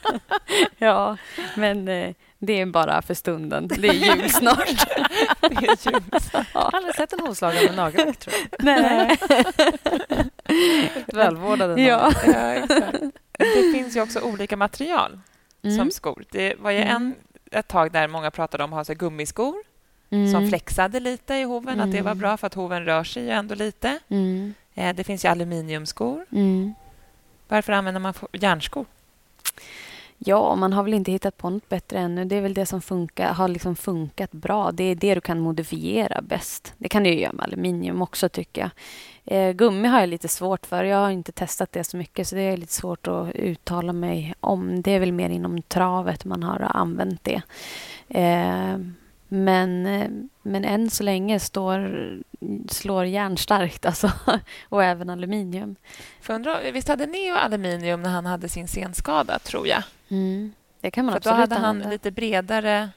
[0.78, 1.18] ja
[1.56, 3.68] men eh, det är bara för stunden.
[3.68, 4.88] Det är jul snart.
[5.42, 6.48] det är jul snart.
[6.54, 8.64] Jag har aldrig sett en hovslagare med nagellack, tror jag.
[8.66, 9.18] Nej.
[11.06, 12.12] Välvårdade ja.
[12.26, 12.66] ja.
[13.38, 15.20] Det finns ju också olika material
[15.64, 15.78] mm.
[15.78, 16.24] som skor.
[16.32, 16.96] Det var ju mm.
[16.96, 17.16] en,
[17.52, 19.56] ett tag där många pratade om att ha gummiskor
[20.10, 20.32] mm.
[20.32, 22.20] som flexade lite i hoven, att det var mm.
[22.20, 24.00] bra för att hoven rör sig ju ändå lite.
[24.08, 24.54] Mm.
[24.76, 26.26] Eh, det finns ju aluminiumskor.
[26.32, 26.74] Mm.
[27.48, 28.86] Varför använder man järnskor?
[30.20, 32.26] Ja, man har väl inte hittat på något bättre ännu.
[32.26, 34.72] Det är väl det som funkar, har liksom funkat bra.
[34.72, 36.74] Det är det du kan modifiera bäst.
[36.78, 38.72] Det kan du göra med aluminium också, tycker jag.
[39.26, 40.84] Eh, gummi har jag lite svårt för.
[40.84, 44.34] Jag har inte testat det så mycket, så det är lite svårt att uttala mig
[44.40, 44.82] om.
[44.82, 47.42] Det är väl mer inom travet man har använt det.
[48.10, 48.78] Eh,
[49.28, 50.10] men, eh,
[50.42, 52.20] men än så länge står,
[52.70, 54.12] slår järn starkt alltså.
[54.70, 55.76] och även aluminium.
[56.22, 59.84] För undra, visst hade Neo aluminium när han hade sin senskada, tror jag?
[60.10, 60.54] Mm.
[60.82, 62.90] Det kan man För absolut Då hade han lite bredare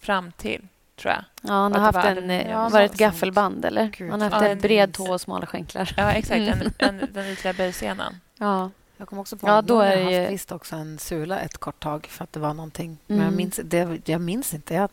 [0.00, 0.62] fram till,
[0.96, 1.24] tror jag.
[1.42, 3.86] Ja, han har haft en, eh, ja, var det ett gaffelband, eller?
[3.98, 4.10] Gud.
[4.10, 5.94] Han har haft ja, en bred tå och smala skänklar.
[5.96, 6.40] Ja, exakt.
[6.40, 6.72] En, mm.
[6.78, 8.20] en, den ytliga böjsenan.
[8.38, 8.70] Ja.
[8.96, 11.80] Jag kommer också på ja, då är jag haft visst också en sula ett kort
[11.80, 12.86] tag för att det var någonting.
[12.86, 12.98] Mm.
[13.06, 13.36] Men jag mm.
[13.36, 14.74] minns, det, jag minns inte.
[14.74, 14.90] Jag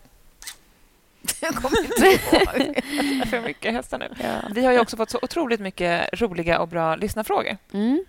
[1.41, 2.83] jag kommer inte ihåg.
[3.29, 4.09] för mycket hästar nu.
[4.23, 4.49] Ja.
[4.51, 7.57] Vi har ju också fått så otroligt mycket roliga och bra lyssnarfrågor.
[7.73, 8.05] Mm.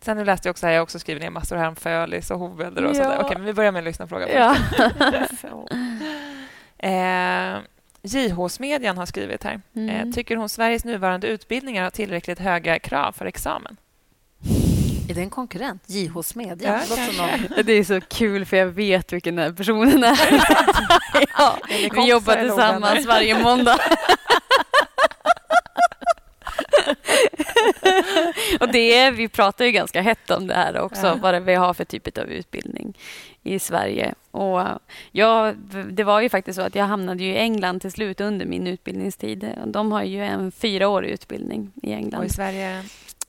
[0.00, 2.84] Sen läste jag också här, jag också skrivit ner massor här om fölis och hovbälder
[2.84, 2.94] och ja.
[2.94, 3.18] sådär.
[3.20, 4.56] Okej, men vi börjar med lyssnarfrågan ja.
[6.88, 7.58] eh,
[8.02, 9.60] JH-smedjan har skrivit här.
[9.74, 9.88] Mm.
[10.08, 13.76] Eh, tycker hon Sveriges nuvarande utbildningar har tillräckligt höga krav för examen?
[15.08, 15.82] Är det en konkurrent?
[15.86, 16.82] JH Smedja?
[17.56, 20.18] Ja, det är så kul, för jag vet vilken den personen är.
[21.38, 21.58] ja,
[21.92, 23.78] vi jobbar tillsammans varje måndag.
[28.60, 31.18] och det är, vi pratar ju ganska hett om det här också, ja.
[31.22, 32.98] vad vi har för typ av utbildning
[33.42, 34.14] i Sverige.
[34.30, 34.60] Och
[35.12, 35.52] ja,
[35.90, 39.52] det var ju faktiskt så att jag hamnade i England till slut under min utbildningstid.
[39.66, 42.20] De har ju en fyraårig utbildning i England.
[42.20, 42.84] Och i Sverige?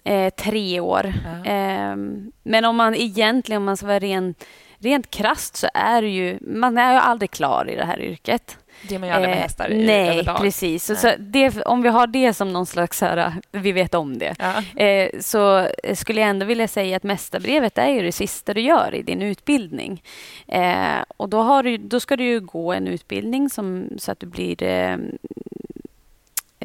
[0.07, 1.13] Eh, tre år.
[1.25, 1.51] Ja.
[1.51, 1.95] Eh,
[2.43, 4.35] men om man egentligen, om man ska vara ren,
[4.79, 6.37] rent krast så är det ju...
[6.41, 8.57] Man är ju aldrig klar i det här yrket.
[8.89, 10.37] Det man gör med eh, hästar eh, Nej, överlag.
[10.37, 10.89] precis.
[10.89, 10.97] Nej.
[10.97, 13.01] Så det, om vi har det som någon slags...
[13.01, 14.35] Här, vi vet om det.
[14.39, 14.83] Ja.
[14.83, 18.95] Eh, så skulle jag ändå vilja säga att mästarbrevet är ju det sista du gör
[18.95, 20.03] i din utbildning.
[20.47, 24.27] Eh, och då, du, då ska du ju gå en utbildning som, så att du
[24.27, 24.97] blir eh,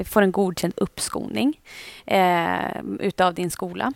[0.04, 1.60] får en godkänd uppskolning
[2.06, 3.92] eh, utav din skola.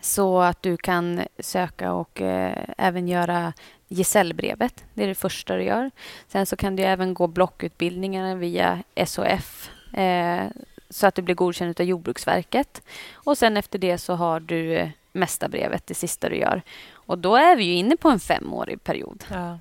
[0.00, 3.52] Så att du kan söka och eh, även göra
[3.88, 4.84] gesällbrevet.
[4.94, 5.90] Det är det första du gör.
[6.28, 10.44] Sen så kan du även gå blockutbildningarna via SOF eh,
[10.90, 12.82] så att du blir godkänd av Jordbruksverket.
[13.12, 16.62] Och sen efter det så har du eh, mästarbrevet, det sista du gör.
[16.92, 19.24] Och då är vi ju inne på en femårig period.
[19.30, 19.58] Ja.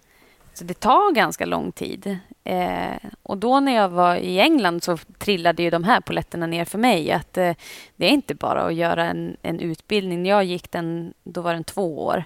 [0.53, 2.17] Så det tar ganska lång tid.
[2.45, 6.65] Eh, och då när jag var i England så trillade ju de här poletterna ner
[6.65, 7.11] för mig.
[7.11, 7.53] Att eh,
[7.95, 10.23] Det är inte bara att göra en, en utbildning.
[10.23, 12.23] När jag gick den, då var den två år.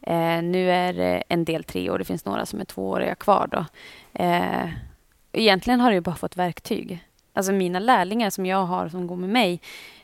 [0.00, 1.98] Eh, nu är det en del tre år.
[1.98, 3.48] Det finns några som är tvååriga kvar.
[3.52, 3.64] Då.
[4.22, 4.68] Eh,
[5.32, 7.04] egentligen har jag bara fått verktyg.
[7.32, 9.60] Alltså mina lärlingar som jag har som går med mig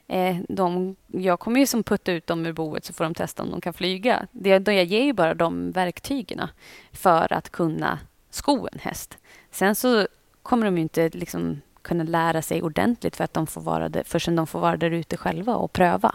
[0.07, 3.43] Eh, de, jag kommer ju som putta ut dem ur boet så får de testa
[3.43, 4.27] om de kan flyga.
[4.33, 6.41] Det, jag ger ju bara de verktygen
[6.93, 7.99] för att kunna
[8.31, 9.19] sko en häst.
[9.55, 10.07] Sen så
[10.42, 14.02] kommer de ju inte liksom kunna lära sig ordentligt för att de får vara där,
[14.05, 16.14] förrän de får vara där ute själva och pröva.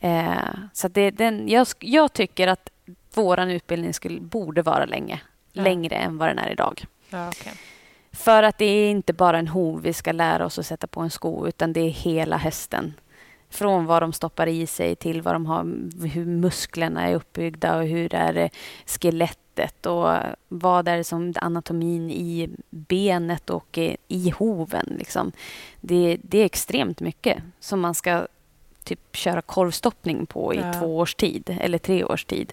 [0.00, 0.34] Eh,
[0.72, 2.70] så det, den, jag, jag tycker att
[3.14, 5.20] vår utbildning skulle, borde vara länge,
[5.52, 5.62] Ja.
[5.62, 6.84] längre än vad den är idag.
[7.10, 7.52] Ja, okej.
[8.12, 11.00] För att det är inte bara en hov vi ska lära oss att sätta på
[11.00, 12.94] en sko, utan det är hela hästen.
[13.50, 15.62] Från vad de stoppar i sig till vad de har,
[16.06, 18.50] hur musklerna är uppbyggda och hur är det
[19.60, 20.16] skelettet och
[20.48, 24.94] vad är det som anatomin i benet och i- i hoven.
[24.98, 25.32] Liksom.
[25.80, 28.26] Det, det är extremt mycket som man ska
[28.84, 30.72] typ köra korvstoppning på i Ja.
[30.72, 32.52] två års tid eller tre års tid.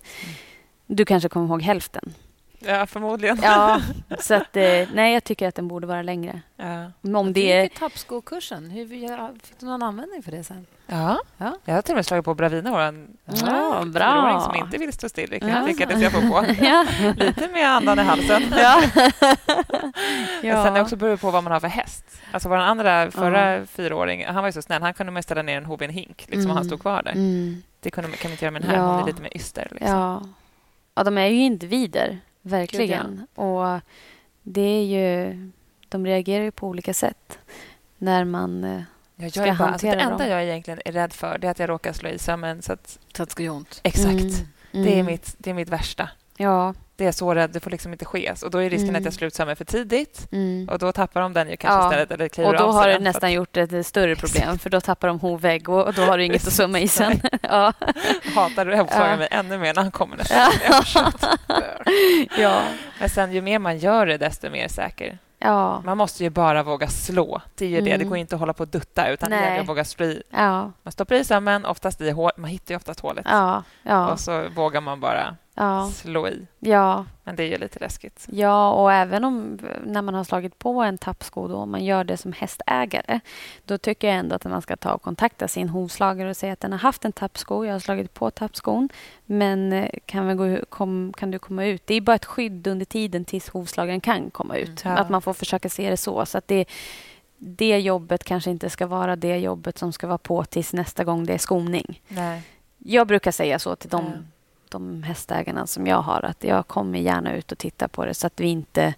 [0.87, 2.13] Du kanske kommer ihåg hälften.
[2.59, 3.39] Ja, förmodligen.
[3.43, 3.81] Ja,
[4.19, 6.41] så att, eh, nej, jag tycker att den borde vara längre.
[6.55, 6.91] Ja.
[7.19, 7.67] Om Det är...
[7.67, 8.69] tappskokursen.
[8.69, 10.65] Hur ja, fick du någon användning för det sen?
[10.87, 11.19] Ja.
[11.37, 11.57] Ja.
[11.65, 15.09] jag har till och med slagit på Bravina, vår Ja, fyraåring som inte vill stå
[15.09, 15.37] still.
[15.41, 15.47] Ja.
[15.47, 15.65] Ja.
[15.67, 16.45] lyckades jag få på.
[16.65, 16.85] Ja.
[17.17, 18.43] Lite med andan i halsen.
[18.57, 18.81] Ja.
[20.41, 22.03] Men sen är det också beror på vad man har för häst.
[22.31, 23.65] Alltså vår andra förra Ja.
[23.65, 24.81] fyraåring, han var ju så snäll.
[24.81, 26.69] Han kunde man ställa ner en hov i en hink liksom, och han Mm.
[26.69, 27.11] stod kvar där.
[27.11, 27.63] Mm.
[27.79, 28.77] Det kunde, man- kan man inte göra med den här.
[28.77, 28.91] Ja.
[28.91, 29.67] Hon är lite mer yster.
[29.71, 29.91] Liksom.
[29.97, 30.21] Ja.
[30.95, 33.27] ja, de är ju individer, verkligen.
[33.35, 33.79] Och
[34.43, 35.37] det är ju...
[35.89, 37.39] De reagerar ju på olika sätt
[37.97, 38.63] när man...
[38.63, 38.81] eh,
[39.15, 40.27] Jag ska bara, alltså, det enda dem.
[40.27, 42.61] jag egentligen är rädd för det är att jag råkar slå i sömmen.
[42.61, 43.79] Så att, Så att det ska göra ont.
[43.83, 44.09] exakt.
[44.11, 44.33] Mm.
[44.71, 45.05] Det, är Mm.
[45.05, 46.09] mitt, det är mitt värsta.
[46.37, 46.73] Ja.
[46.97, 47.49] Det är så rädd.
[47.49, 48.33] Det får liksom inte ske.
[48.43, 48.99] Och då är risken Mm.
[48.99, 50.27] att jag slår ut sömmen för tidigt.
[50.31, 50.69] Mm.
[50.71, 51.85] Och då tappar de den ju kanske Ja.
[51.87, 52.11] istället.
[52.11, 55.07] Eller kliver Och då av har du nästan gjort ett större problem för då tappar
[55.07, 57.19] de hovvägg och och då har du inget att summa i sen.
[57.41, 57.67] ja.
[57.67, 59.17] att hatar hovslagaren Ja.
[59.17, 60.47] mig ännu mer när han kommer nästa
[62.37, 62.61] Ja.
[62.99, 65.17] Men sen ju mer man gör det, desto mer säker.
[65.39, 65.81] Ja.
[65.85, 67.41] Man måste ju bara våga slå.
[67.55, 67.89] Det är ju det.
[67.89, 68.09] Det Mm.
[68.09, 70.23] går inte att hålla på och dutta, utan det gäller att våga slå i.
[70.29, 70.71] Ja.
[70.83, 72.31] Man stoppar i sömmen, oftast i hål.
[72.37, 73.25] Man hittar ju oftast hålet.
[73.29, 73.63] Ja.
[74.11, 75.89] Och så vågar man bara Ja.
[75.93, 76.47] slå i.
[76.59, 77.05] Ja.
[77.23, 78.27] Men det är ju lite läskigt.
[78.31, 82.03] Ja, och även om när man har slagit på en tappsko, då, om man gör
[82.03, 83.19] det som hästägare,
[83.65, 86.59] då tycker jag ändå att man ska ta och kontakta sin hovslagare och säga att
[86.59, 88.89] den har haft en tappsko, jag har slagit på tappskon,
[89.25, 91.87] men eh, kan, vi gå, kom, kan du komma ut?
[91.87, 94.85] Det är bara ett skydd under tiden tills hovslagaren kan komma ut.
[94.85, 94.97] Mm.
[94.97, 95.01] Ja.
[95.01, 96.25] Att man får försöka se det så.
[96.25, 96.65] så att det,
[97.37, 101.25] det jobbet kanske inte ska vara det jobbet som ska vara på tills nästa gång
[101.25, 102.01] det är skoning.
[102.07, 102.41] Nej.
[102.77, 104.11] Jag brukar säga så till de Ja.
[104.72, 108.28] De hästägarna som jag har att jag kommer gärna ut och titta på det så
[108.28, 108.93] att vi inte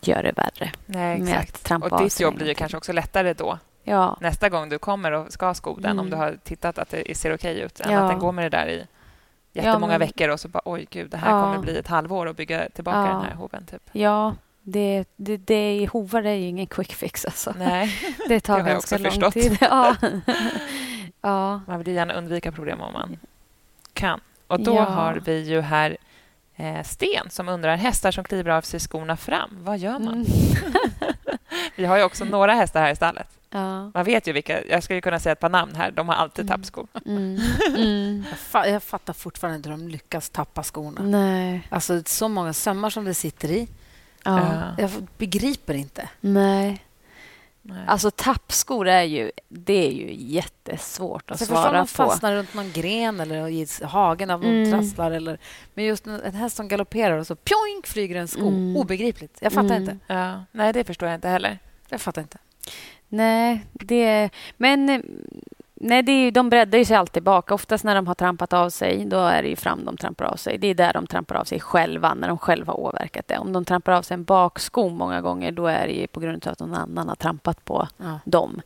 [0.00, 0.72] gör det värre.
[0.86, 1.64] Nej, exakt.
[1.64, 3.58] trampa Och ditt jobb blir kanske också lättare då.
[3.82, 5.98] Ja, Nästa gång du kommer och ska sko den, Mm.
[6.04, 8.00] om du har tittat att det ser okej ut, än Ja.
[8.00, 8.86] att den går med det där i
[9.52, 11.42] jättemånga men- veckor och så bara oj gud, det här Ja.
[11.42, 13.04] kommer bli ett halvår att bygga tillbaka Ja.
[13.06, 13.66] den här hoven.
[13.66, 13.82] Typ.
[13.92, 17.24] ja det, det, det, hovar är ju ingen quick fix.
[17.24, 17.54] Alltså.
[17.58, 17.94] Nej,
[18.28, 19.34] Det tar Det har jag ganska också lång förstått.
[19.34, 19.58] tid.
[19.60, 19.96] Ja.
[21.20, 21.60] ja.
[21.66, 23.18] man vill gärna undvika problem om man
[23.92, 24.20] kan.
[24.46, 24.82] Och då Ja.
[24.84, 25.96] har vi ju här
[26.56, 29.50] eh, Sten som undrar hästar som kliver av sig skorna fram.
[29.60, 30.14] Vad gör man?
[30.14, 30.26] Mm.
[31.76, 33.28] Vi har ju också några hästar här i stallet.
[33.50, 33.90] ja.
[33.94, 34.64] Man vet ju vilka.
[34.64, 35.90] Jag skulle kunna säga ett par namn här.
[35.90, 36.58] De har alltid Mm.
[36.58, 36.86] tappskor.
[37.06, 37.38] Mm.
[37.76, 38.24] Mm.
[38.30, 41.00] Jag, fa- jag fattar fortfarande inte hur de lyckas tappa skorna.
[41.02, 41.66] Nej.
[41.70, 43.68] Alltså, så många sömmar som det sitter i.
[44.24, 44.38] Ja.
[44.38, 44.74] Ja.
[44.78, 46.08] Jag begriper inte.
[46.20, 46.85] Nej.
[47.68, 47.84] Nej.
[47.86, 51.86] Alltså tappskor är ju, det är ju jättesvårt att om svara på.
[51.86, 54.70] fastnar runt någon gren eller i hagen av någon Mm.
[54.72, 55.10] trasslar.
[55.10, 55.38] Eller,
[55.74, 58.48] men just en häst som galopperar och så pjoink flyger en sko.
[58.48, 58.76] Mm.
[58.76, 59.38] Obegripligt.
[59.40, 59.82] Jag fattar Mm.
[59.82, 59.98] inte.
[60.06, 60.44] ja.
[60.52, 61.58] Nej, det förstår jag inte heller.
[61.88, 62.38] Jag fattar inte.
[63.08, 64.30] Nej, det...
[64.56, 65.00] Men eh,
[65.80, 67.50] nej, det är, de breddar ju sig alltid bak.
[67.50, 70.36] Oftast när de har trampat av sig, då är det ju fram de trampar av
[70.36, 70.58] sig.
[70.58, 73.38] Det är där de trampar av sig själva, när de själva har åverkat det.
[73.38, 76.46] Om de trampar av sig en baksko många gånger, då är det ju på grund
[76.46, 78.18] av att någon annan har trampat på Ja.
[78.24, 78.60] dem.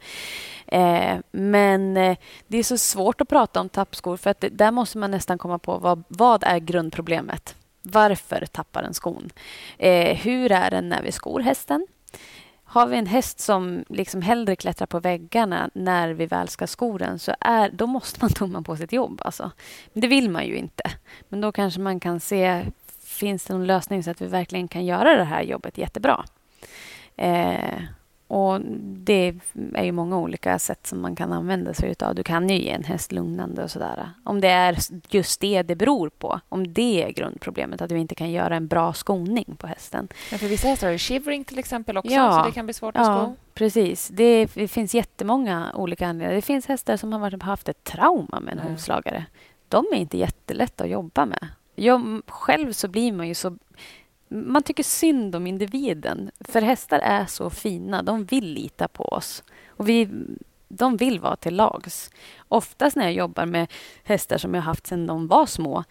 [0.67, 4.71] Eh, men eh, det är så svårt att prata om tappskor, för att det, där
[4.71, 7.55] måste man nästan komma på vad, vad är grundproblemet?
[7.83, 9.31] Varför tappar den skon?
[9.79, 11.87] Eh, hur är den när vi skor hästen?
[12.73, 16.99] Har vi en häst som liksom hellre klättrar på väggarna när vi väl ska sko
[16.99, 19.23] den så är, då måste man tumma på sitt jobb.
[19.25, 19.51] Alltså.
[19.93, 20.83] Men det vill man ju inte.
[21.29, 22.65] Men då kanske man kan se,
[23.05, 26.25] finns det någon lösning så att vi verkligen kan göra det här jobbet jättebra?
[27.17, 27.83] Eh,
[28.31, 29.35] och Det
[29.75, 32.15] är ju många olika sätt som man kan använda sig av.
[32.15, 34.11] Du kan ju ge en häst lugnande och sådär.
[34.25, 34.77] Om det är
[35.11, 36.41] just det det beror på.
[36.49, 40.09] Om det är grundproblemet, att vi inte kan göra en bra skoning på hästen.
[40.31, 42.33] Men för vissa hästar har shivering till exempel också, Ja.
[42.43, 43.37] så det kan bli svårt att Ja, sko.
[43.55, 44.09] precis.
[44.09, 46.35] Det, det finns jättemånga olika anledningar.
[46.35, 48.71] Det finns hästar som har haft ett trauma med en Nej.
[48.71, 49.25] hovslagare.
[49.69, 51.49] De är inte jättelätta att jobba med.
[51.75, 53.57] Jag, själv så blir man ju så...
[54.33, 56.31] Man tycker synd om individen.
[56.41, 58.03] För hästar är så fina.
[58.03, 59.43] De vill lita på oss.
[59.69, 60.09] Och vi,
[60.69, 62.11] de vill vara till lags.
[62.49, 63.73] Oftast när jag jobbar med
[64.05, 65.85] hästar som jag haft sedan de var små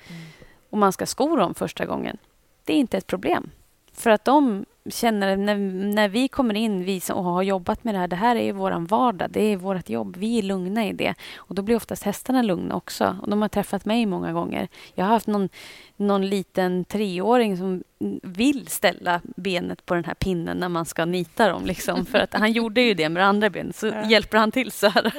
[0.69, 2.17] och man ska sko dem första gången,
[2.63, 3.51] det är inte ett problem.
[3.93, 5.55] För att de känner när,
[5.95, 8.51] när vi kommer in, vi som har jobbat med det här, det här är ju
[8.51, 11.13] vår vardag, det är vårt jobb, vi är lugna i det.
[11.37, 13.17] Och då blir oftast hästarna lugna också.
[13.21, 14.67] Och de har träffat mig många gånger.
[14.95, 15.49] Jag har haft någon,
[15.97, 17.83] någon liten treåring som
[18.23, 21.65] vill ställa benet på den här pinnen när man ska nita dem.
[21.65, 22.05] Liksom.
[22.05, 24.05] För att han gjorde ju det med det andra benet, så Ja.
[24.09, 25.13] hjälper han till så här.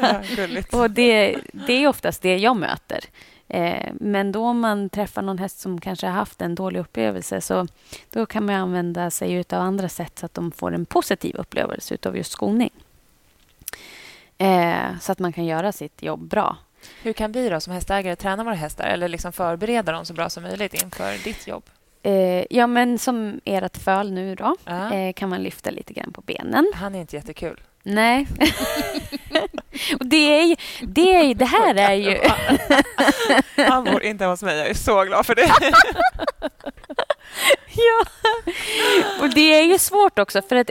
[0.72, 0.78] Ja.
[0.78, 3.00] Och det, det är oftast det jag möter.
[3.50, 7.40] Eh, men då om man träffar någon häst som kanske har haft en dålig upplevelse
[7.40, 7.66] så
[8.10, 11.98] då kan man använda sig av andra sätt så att de får en positiv upplevelse
[12.06, 12.70] av just skoning.
[14.38, 16.56] Eh, så att man kan göra sitt jobb bra.
[17.02, 20.30] Hur kan vi då som hästägare träna våra hästar eller liksom förbereda dem så bra
[20.30, 21.62] som möjligt inför ditt jobb?
[22.02, 24.94] Eh, ja, men som ert föl nu då Ja.
[24.94, 26.72] eh, kan man lyfta lite grann på benen.
[26.74, 27.60] Han är inte jättekul.
[27.82, 28.26] Nej.
[30.00, 32.18] Och det, är ju, det, är, ju- det här är ju...
[33.64, 34.58] Han bor inte hos mig.
[34.58, 35.50] Jag är så glad för det.
[37.74, 38.06] Ja,
[39.20, 40.70] och det är ju svårt också för att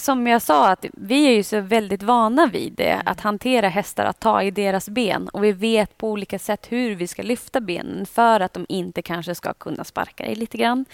[0.00, 4.04] som jag sa att vi är ju så väldigt vana vid det, att hantera hästar,
[4.04, 7.60] att ta i deras ben och vi vet på olika sätt hur vi ska lyfta
[7.60, 10.84] benen för att de inte kanske ska kunna sparka dig lite grann.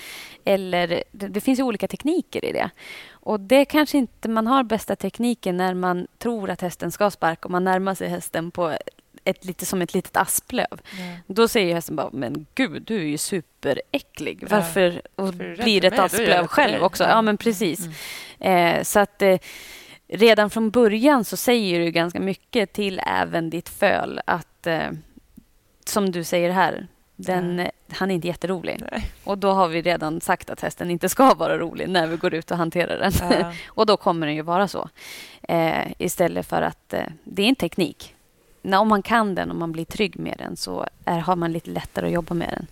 [0.44, 2.70] Eller det, det finns ju olika tekniker i det.
[3.10, 7.44] Och det kanske inte man har bästa tekniken när man tror att hästen ska sparka
[7.44, 8.76] och man närmar sig hästen på
[9.24, 10.80] ett, lite som ett litet asplöv.
[11.26, 14.38] Då säger hästen bara, men gud, du är ju superäcklig.
[14.42, 14.48] Ja.
[14.50, 17.04] Varför rädd blir ett asplöv själv också?
[17.04, 17.10] Ja.
[17.10, 17.88] Ja, men precis.
[18.40, 19.38] Eh, så att eh,
[20.08, 24.90] redan från början så säger du ganska mycket till även ditt föl att, eh,
[25.84, 28.82] som du säger här, den, eh, han är inte jätterolig.
[28.90, 29.10] Nej.
[29.24, 32.34] Och då har vi redan sagt att hästen inte ska vara rolig när vi går
[32.34, 33.12] ut och hanterar den.
[33.40, 33.52] Ja.
[33.68, 34.88] och då kommer den ju vara så.
[35.42, 38.13] Eh, istället för att eh, det är en teknik.
[38.64, 41.52] När, om man kan den och man blir trygg med den så är, har man
[41.52, 42.66] lite lättare att jobba med den.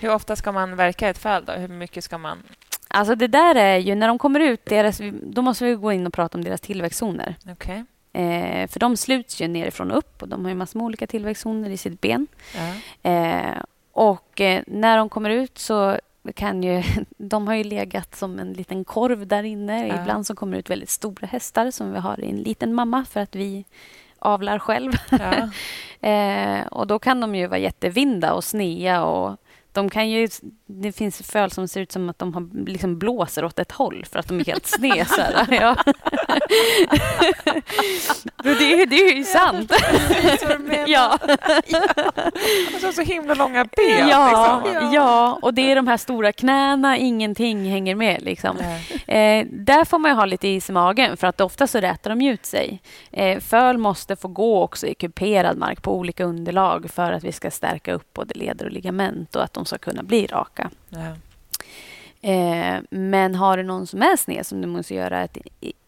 [0.00, 1.44] Hur ofta ska man verka ett föl?
[1.44, 1.52] Då?
[1.52, 2.42] Hur mycket ska man...
[2.88, 6.06] Alltså det där är ju, när de kommer ut, deras, då måste vi gå in
[6.06, 7.34] och prata om deras tillväxtzoner.
[7.52, 7.84] Okej.
[8.12, 11.06] Eh, för de sluts ju nerifrån och upp och de har ju massor med olika
[11.06, 12.26] tillväxtzoner i sitt ben.
[12.54, 13.10] Ja.
[13.10, 13.62] Eh,
[13.92, 15.98] och eh, när de kommer ut så
[16.34, 16.82] kan ju...
[17.16, 19.88] De har ju legat som en liten korv där inne.
[19.88, 20.00] Ja.
[20.00, 23.04] Ibland så kommer det ut väldigt stora hästar som vi har i en liten mamma
[23.04, 23.64] för att vi
[24.24, 24.92] avlar själv.
[25.10, 25.48] Ja.
[26.04, 29.36] Eh, och då kan de ju vara jättevinda och snea och
[29.72, 30.28] de kan ju,
[30.66, 34.04] det finns föl som ser ut som att de har, liksom blåser åt ett håll
[34.12, 35.06] för att de är helt sned.
[35.08, 35.46] Så här.
[35.60, 35.76] Ja.
[38.42, 39.72] Det, det är ju sant.
[40.86, 41.18] ja.
[42.74, 44.08] Alltså, så himla långa ben.
[44.08, 44.92] Ja, liksom.
[44.92, 48.22] ja, och det är de här stora knäna, ingenting hänger med.
[48.22, 48.56] Liksom.
[49.06, 52.10] Eh, där får man ju ha lite is i magen för att ofta så rätar
[52.10, 52.82] de ut sig.
[53.12, 57.32] Eh, föl måste få gå också i kuperad mark på olika underlag för att vi
[57.32, 60.53] ska stärka upp både leder och ligament och att de ska kunna bli raka.
[60.88, 61.16] Ja.
[62.30, 65.38] Eh, men har du någon som är sned som du måste göra ett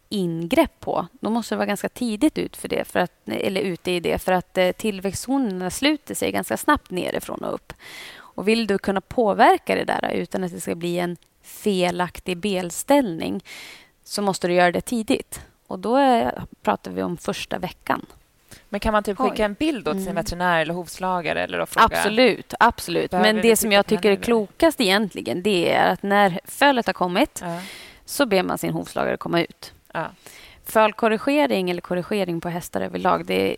[0.08, 3.90] ingrepp på, då måste du vara ganska tidigt ut för det, för att, eller ute
[3.90, 7.72] i det, för att eh, tillväxtzonerna sluter sig ganska snabbt nerifrån och upp.
[8.18, 13.44] Och vill du kunna påverka det där utan att det ska bli en felaktig belställning
[14.04, 15.40] så måste du göra det tidigt.
[15.66, 18.06] Och då är, pratar vi om första veckan.
[18.68, 19.40] Men kan man typ skicka Oj.
[19.42, 20.14] en bild till sin Mm.
[20.14, 21.42] veterinär eller hovslagare?
[21.42, 21.84] Eller då fråga?
[21.96, 23.12] Absolut, absolut.
[23.12, 27.38] Men det som jag tycker är klokast egentligen, det är att när fölet har kommit
[27.44, 27.60] Ja.
[28.04, 29.72] så ber man sin hovslagare komma ut.
[29.94, 30.06] Ja.
[30.64, 33.56] Fölkorrigering eller korrigering på hästar överlag, det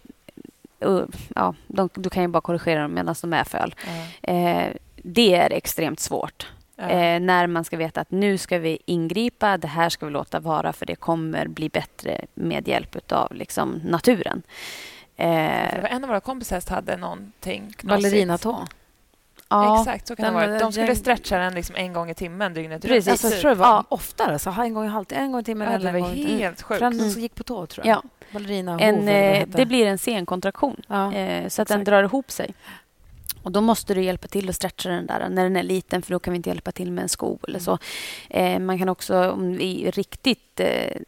[0.80, 3.74] är, ja, de, du kan ju bara korrigera dem medan de är föl.
[4.22, 4.32] Ja.
[4.32, 6.46] Eh, det är extremt svårt.
[6.80, 6.88] Ja.
[6.88, 10.40] Eh, när man ska veta att nu ska vi ingripa, det här ska vi låta
[10.40, 14.42] vara för det kommer bli bättre med hjälp av liksom, naturen.
[15.16, 17.82] Eh, det en av våra kompisar hade någonting knasigt.
[18.04, 18.66] Ballerinatå.
[19.48, 20.60] ja, Exakt, så kan det Den- ha varit.
[20.60, 23.06] De den- skulle stretcha den liksom en gång i timmen dygnet Precis.
[23.06, 23.08] runt.
[23.12, 23.84] Alltså, jag tror det var Ja.
[23.88, 24.38] oftare.
[24.38, 26.80] Så en gång i halvtid, en gång i timmen Ja, eller det var helt sjukt.
[26.80, 27.08] Den Mm.
[27.08, 27.96] gick på tå, tror jag.
[27.96, 28.02] ja.
[28.32, 29.56] Ballerina hov, En, det eh, hette.
[29.56, 30.80] det blir en senkontraktion.
[30.88, 31.12] Ja.
[31.14, 31.86] Eh, så att den exakt.
[31.90, 32.54] drar ihop sig.
[33.48, 36.12] Och Då måste du hjälpa till att stretcha den där när den är liten för
[36.12, 37.78] då kan vi inte hjälpa till med en sko eller så.
[38.30, 41.00] Eh, man kan också, om vi är riktigt eh,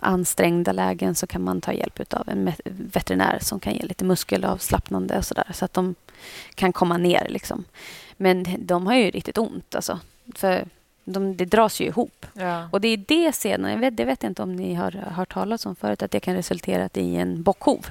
[0.00, 5.18] ansträngda lägen så kan man ta hjälp av en veterinär som kan ge lite muskelavslappnande
[5.18, 5.94] och sådär så att de
[6.54, 7.26] kan komma ner.
[7.28, 7.64] Liksom.
[8.16, 10.00] Men de har ju riktigt ont alltså.
[10.34, 10.64] För
[11.04, 12.26] de, det dras ju ihop.
[12.32, 12.68] Ja.
[12.72, 15.76] Och det är det vet, det vet jag inte om ni har hört talas om
[15.76, 17.86] förut, att det kan resultera i en bockhov.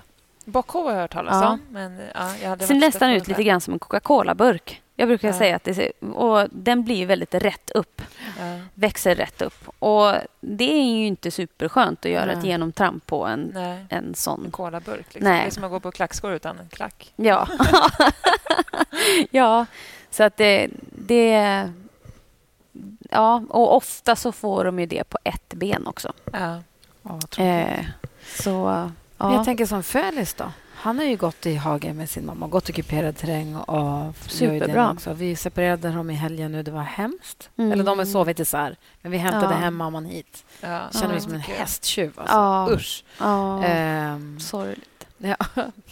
[0.46, 1.50] Bockhov har jag hört talas Ja.
[1.50, 1.62] om.
[1.70, 4.82] Men, ja, jag hade ser varit nästan stött ut lite grann som en Coca-Cola-burk.
[4.96, 5.34] Jag brukar Ja.
[5.34, 8.02] säga att det ser, och den blir väldigt rätt upp,
[8.40, 8.60] Ja.
[8.74, 9.70] växer rätt upp.
[9.80, 12.48] Och det är ju inte superskönt att göra ett Nej.
[12.48, 14.52] genomtramp på en, Nej, en en sån.
[14.52, 15.14] colaburk.
[15.14, 15.32] Liksom.
[15.32, 15.42] Nej.
[15.42, 17.14] Det är som att gå på klackskor utan en klack.
[17.16, 17.48] Ja.
[19.32, 19.66] ja,
[20.12, 21.70] så att det, det...
[23.12, 26.14] ja, och ofta så får de ju det på ett ben också.
[26.34, 26.62] Ja.
[27.04, 27.40] Tråkigt.
[27.40, 27.86] Eh,
[28.26, 29.36] så, Men ja.
[29.36, 30.52] Jag tänker som Fölis då.
[30.76, 34.92] Han har ju gått i hagen med sin mamma, gått i kuperad terräng och Superbra.
[34.92, 35.14] också.
[35.14, 36.64] Vi separerade dem i helgen nu.
[36.64, 37.50] Det var hemskt.
[37.58, 37.72] Mm.
[37.72, 38.76] Eller de har sovit isär.
[39.02, 39.60] Men vi hämtade Ja.
[39.60, 40.46] hem mamman hit.
[40.62, 40.82] Ja.
[40.94, 42.12] Känner mig Ja, som en hästtjuv.
[42.16, 42.36] Alltså.
[42.36, 42.68] Ja.
[42.72, 43.04] Usch.
[43.20, 45.08] ja, Ehm, sorgligt.
[45.18, 45.36] ja.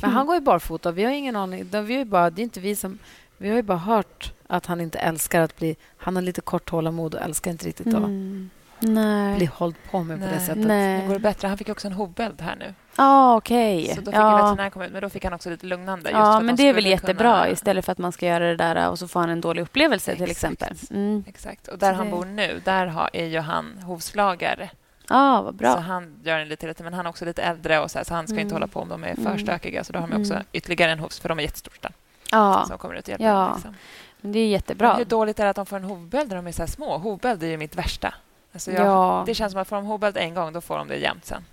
[0.02, 0.92] Men han går ju barfota.
[0.92, 1.64] Vi har ingen aning.
[1.72, 2.98] Vi har ju bara, det är inte vi som...
[3.38, 5.76] Vi har ju bara hört att han inte älskar att bli...
[5.98, 8.50] Han har lite kort tålamod och älskar inte riktigt att Mm.
[8.80, 9.36] Nej.
[9.38, 10.40] bli hålld på med på det Nej.
[10.40, 10.56] sättet.
[10.62, 11.08] Går Nej.
[11.08, 11.48] det bättre.
[11.48, 12.74] Han fick också en hovbäld här nu.
[12.96, 13.88] Ja, okej.
[13.96, 14.70] Så då fick ja.
[14.74, 16.10] komma ut, men då fick han också lite lugnande.
[16.10, 18.46] för Ja, men de det är väl jättebra kunna- istället för att man ska göra
[18.48, 20.54] det där och så får han en dålig upplevelse till Exakt.
[20.62, 20.78] exempel.
[20.98, 21.24] Mm.
[21.28, 21.68] Exakt.
[21.68, 24.70] Och där Så han det- bor nu, där har, är ju han hovslagare.
[25.10, 25.78] Ja, vad Så bra.
[25.80, 28.28] han gör en lite men han är också lite äldre och så, här, så han
[28.28, 28.42] ska Mm.
[28.42, 29.40] inte hålla på om de är för Mm.
[29.40, 29.84] stökiga.
[29.84, 30.46] Så då har de också Mm.
[30.52, 31.92] ytterligare en hovs, för de är jättestora.
[32.32, 33.34] Ja, Som kommer ut och hjälper Ja.
[33.40, 33.52] dem.
[33.56, 33.76] Liksom.
[34.22, 34.94] men det är Men jättebra.
[34.94, 36.98] Hur dåligt är det att de får en hovbäld när de är så här små?
[36.98, 38.14] Hovbäld är ju mitt värsta.
[38.54, 39.24] Alltså jag, Ja.
[39.26, 41.46] Det känns som att får de hovbäld en gång, då får de det jämt sen.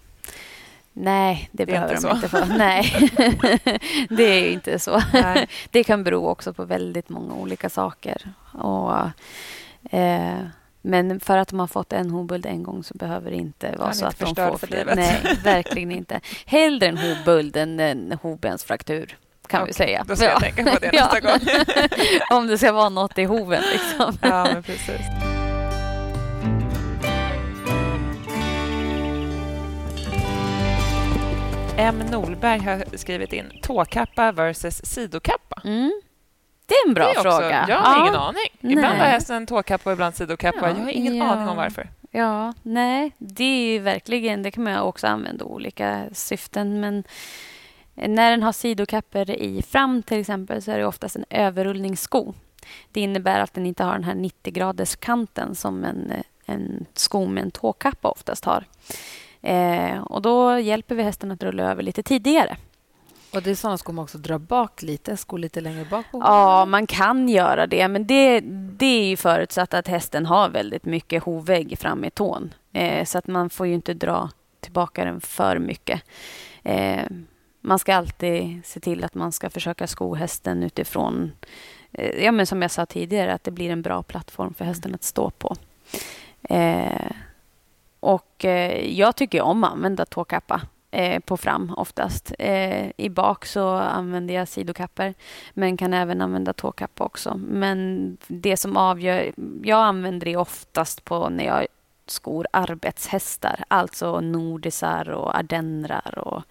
[0.93, 2.11] Nej, det, Det behöver de så.
[2.11, 2.45] inte få.
[2.57, 3.11] Nej,
[4.11, 5.03] det är ju inte så.
[5.13, 5.49] Nej.
[5.71, 8.23] Det kan bero också på väldigt många olika saker.
[8.53, 8.97] Och,
[9.99, 10.39] eh,
[10.83, 13.93] men för att de har fått en hovböld en gång så behöver det inte vara
[13.93, 14.97] så inte att de får för livet.
[14.97, 16.21] Nej, verkligen inte.
[16.47, 19.17] Hellre en hovböld än en hovbensfraktur,
[19.47, 20.05] kan vi Okej, säga.
[20.09, 21.05] Då ska jag tänka på det Ja.
[21.05, 21.39] nästa gång.
[22.31, 23.63] Om det ska vara något i hoven.
[23.73, 24.19] Liksom.
[24.23, 25.01] ja, men precis.
[31.81, 31.99] M.
[32.11, 35.61] Norberg har skrivit in tåkappa versus sidokappa.
[35.65, 36.01] Mm.
[36.67, 37.65] Det är en bra är också, fråga.
[37.69, 38.03] Jag har Ja.
[38.03, 38.49] ingen aning.
[38.61, 38.99] Ibland Nej.
[38.99, 40.59] har hästen tåkappa och ibland sidokappa.
[40.63, 41.25] Ja, Jag har ingen ja.
[41.25, 41.89] aning om varför.
[42.11, 43.45] Ja, nej, det
[43.77, 46.81] är verkligen, det kan man också använda olika syften.
[46.81, 47.05] Men
[47.95, 52.35] när den har sidokapper i fram till exempel så är det oftast en överrullningssko.
[52.93, 56.13] Det innebär att den inte har den här 90-graders kanten som en,
[56.47, 58.65] en sko med en tåkappa oftast har.
[59.43, 62.57] Eh, och då hjälper vi hästen att rulla över lite tidigare.
[63.33, 66.07] Och det är såna skor man också drar bak lite, skor lite längre bak.
[66.13, 68.41] Ja, man kan göra det, men det,
[68.79, 72.55] det är ju förutsatt att hästen har väldigt mycket hovvägg fram i tån.
[72.73, 74.31] Eh, så att man får ju inte dra
[74.61, 76.03] tillbaka den för mycket.
[76.63, 77.05] Eh,
[77.61, 81.33] man ska alltid se till att man ska försöka sko hästen utifrån,
[81.93, 84.95] eh, ja, men som jag sa tidigare, att det blir en bra plattform för hästen
[84.95, 85.57] att stå på.
[86.43, 87.11] Eh,
[88.01, 92.33] och eh, jag tycker om att använda tåkappa eh, på fram oftast.
[92.39, 95.15] Eh, I bak så använder jag sidokapper
[95.53, 97.35] men kan även använda tåkappa också.
[97.37, 99.33] Men det som avgör...
[99.63, 101.67] Jag använder det oftast på när jag
[102.07, 106.43] skor arbetshästar, alltså nordisar och ardennrar och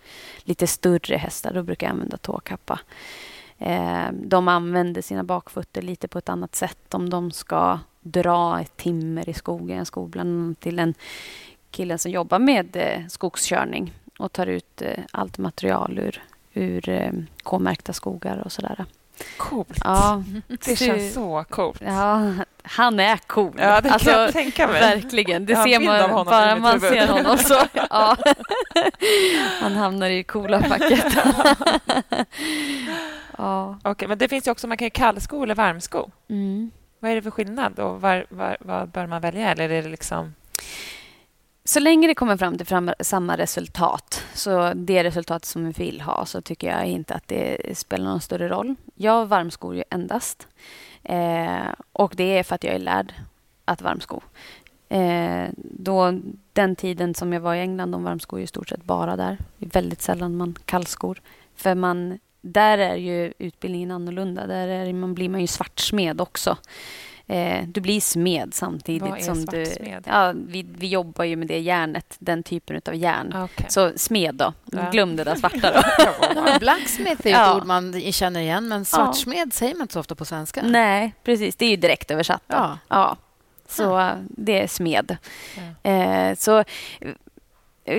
[0.43, 1.53] lite större hästar.
[1.53, 2.79] Då brukar jag använda tåkappa.
[3.57, 8.77] Eh, de använder sina bakfötter lite på ett annat sätt om de ska dra ett
[8.77, 9.85] timmer i skogen.
[9.93, 10.93] Jag bland annat till en
[11.71, 16.23] killen som jobbar med eh, skogskörning och tar ut eh, allt material ur,
[16.53, 17.11] ur eh,
[17.43, 18.85] K-märkta skogar och sådär.
[19.37, 19.77] Coolt.
[19.83, 21.81] Ja, Det känns så coolt.
[21.85, 22.33] ja,
[22.63, 23.53] han är cool.
[23.57, 24.81] Ja, det kan Alltså, jag tänka mig.
[24.81, 25.45] Verkligen.
[25.45, 27.55] Det Jag ser man bara man ser honom så.
[27.89, 28.17] Ja.
[29.61, 31.05] Han hamnar i coola facket.
[33.37, 33.79] ja.
[33.83, 36.09] Okej, men det finns ju också, man kan ju kallsko eller varmsko.
[36.29, 36.71] Mm.
[36.99, 39.51] Vad är det för skillnad och var, var, vad bör man välja?
[39.51, 40.35] Eller är det liksom...
[41.63, 46.01] Så länge det kommer fram till fram, samma resultat, så det resultat som vi vill
[46.01, 48.75] ha, så tycker jag inte att det spelar någon större roll.
[48.95, 50.47] Jag varmskor ju endast.
[51.03, 53.13] Eh, och det är för att jag är lärd
[53.65, 54.21] att varmsko.
[54.89, 56.19] Eh, då,
[56.53, 59.37] den tiden som jag var i England, de varmskor ju i stort sett bara där.
[59.57, 61.21] Det är väldigt sällan man kallskor.
[61.55, 64.47] För man, där är ju utbildningen annorlunda.
[64.47, 66.57] Där är, man blir man ju svartsmed också.
[67.27, 69.65] Eh, du blir smed samtidigt Vad är som du...
[69.65, 70.03] svartsmed?
[70.07, 73.33] Ja, vi, vi jobbar ju med det järnet, den typen av järn.
[73.35, 73.65] Okej.
[73.69, 74.53] Så smed då.
[74.71, 74.89] Ja.
[74.91, 75.81] Glöm det där svarta då.
[76.35, 77.51] Ja, Blacksmith är ju Ja.
[77.51, 80.61] ett ord man känner igen, men svartsmed säger man inte så ofta på svenska.
[80.63, 81.55] Nej, precis.
[81.55, 82.43] Det är ju direkt översatt.
[82.47, 82.55] Då.
[82.55, 82.77] Ja.
[82.87, 83.17] Ja.
[83.67, 85.17] Så det är smed.
[85.83, 85.91] Ja.
[85.91, 86.63] Eh, så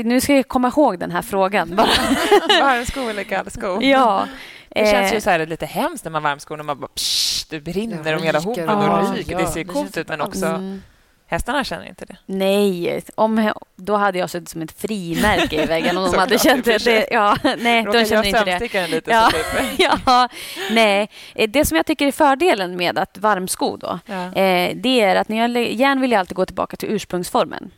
[0.05, 1.77] nu ska jag komma ihåg den här frågan.
[1.77, 1.87] Bara.
[2.63, 3.83] Varmsko eller kallsko?
[3.83, 4.27] ja.
[4.75, 7.47] Det känns ju Eh, så här lite hemskt när man varmskor och man bara psh,
[7.51, 9.39] det brinner om hela hoven och ryker.
[9.39, 10.83] det ser coolt ut, men också mm,
[11.27, 12.17] hästarna känner inte det.
[12.27, 16.65] nej, om, då hade jag suttit som ett frimärke i väggen om de hade känt
[16.65, 16.85] det.
[16.85, 18.87] det ja, nej, Råkar de känner inte det.
[18.87, 19.31] lite Ja.
[19.33, 19.79] typ.
[20.07, 20.29] ja,
[20.71, 21.09] nej.
[21.35, 24.15] Eh, Det som jag tycker är fördelen med att varmsko då, Ja.
[24.43, 27.71] eh, det är att när jag, järn vill jag alltid gå tillbaka till ursprungsformen.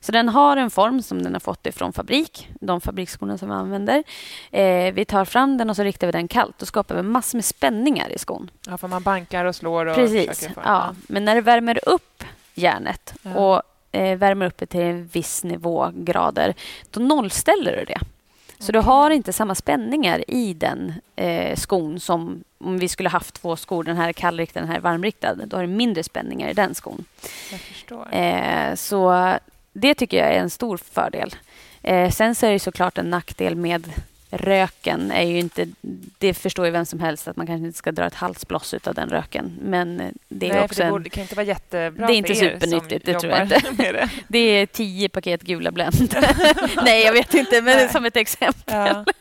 [0.00, 3.54] Så den har en form som den har fått ifrån fabrik, de fabriksskorna som vi
[3.54, 4.02] använder.
[4.50, 6.58] Eh, vi tar fram den och så riktar vi den kallt.
[6.58, 8.50] Då skapar vi massor med spänningar i skon.
[8.66, 10.28] ja, för man bankar och slår och Precis.
[10.28, 10.94] försöker få- Ja.
[11.08, 12.24] Men när det värmer upp
[12.54, 13.34] järnet Ja.
[13.34, 13.62] och
[13.92, 16.54] eh, värmer upp det till en viss nivå grader,
[16.90, 18.00] då nollställer du det.
[18.60, 23.34] Så du har inte samma spänningar i den eh, skon som om vi skulle haft
[23.42, 25.34] två skor, den här är kallriktad den här är varmriktad.
[25.34, 27.04] Då har du mindre spänningar i den skon.
[27.50, 28.14] Jag förstår.
[28.14, 29.32] Eh, så
[29.78, 31.34] det tycker jag är en stor fördel.
[31.82, 33.92] Eh, sen så är det såklart en nackdel med
[34.30, 35.12] röken.
[35.12, 35.66] Är ju inte,
[36.18, 38.94] det förstår ju vem som helst att man kanske inte ska dra ett halsbloss av
[38.94, 39.58] den röken.
[39.62, 42.16] Men eh, det är Nej, också det, borde, det kan inte vara jättebra Det är
[42.16, 43.62] inte er supernyttigt, det tror jag inte.
[43.76, 44.08] Det.
[44.28, 46.14] det är tio paket gula Blend.
[46.84, 47.88] Nej, jag vet inte, men Nej.
[47.88, 48.74] som ett exempel.
[48.74, 49.04] Ja.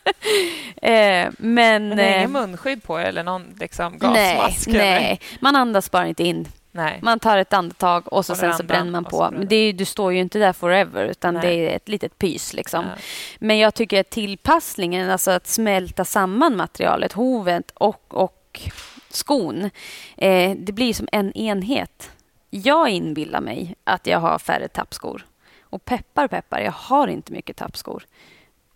[0.82, 4.68] Eh, men Men det är eh, ingen munskydd på er eller någon liksom, nej, gasmask?
[4.68, 4.80] eller?
[4.80, 6.48] nej, man andas bara inte in.
[6.78, 7.00] Nej.
[7.02, 9.30] Man tar ett andetag och så sen så bränner man på.
[9.32, 9.56] Men det.
[9.56, 11.44] är, du står ju inte där forever, utan Nej.
[11.44, 12.54] det är ett litet pys.
[12.54, 12.86] Liksom.
[12.86, 13.02] Ja.
[13.40, 18.62] Men jag tycker att tillpassningen, alltså att smälta samman materialet, hovet och, och
[19.10, 19.70] skon,
[20.18, 22.12] eh, det blir som en enhet.
[22.50, 25.26] Jag inbillar mig att jag har färre tappskor.
[25.62, 28.04] Och peppar, peppar, jag har inte mycket tappskor.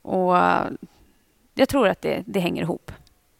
[0.01, 0.65] Och eh,
[1.53, 2.91] jag tror att det, det hänger ihop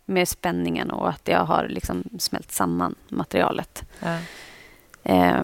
[0.06, 4.18] med spänningen och att jag har liksom smält samman materialet Ja.
[5.04, 5.42] Eh,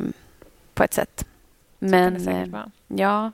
[0.73, 1.25] på ett sätt.
[1.79, 2.47] Men, det, eh,
[2.87, 3.31] ja.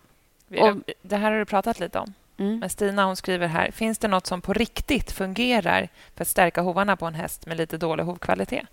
[0.59, 2.13] Och- det här har du pratat lite om.
[2.37, 2.59] Mm.
[2.59, 6.61] Men Stina hon skriver här, finns det något som på riktigt fungerar för att stärka
[6.61, 8.65] hovarna på en häst med lite dålig hovkvalitet?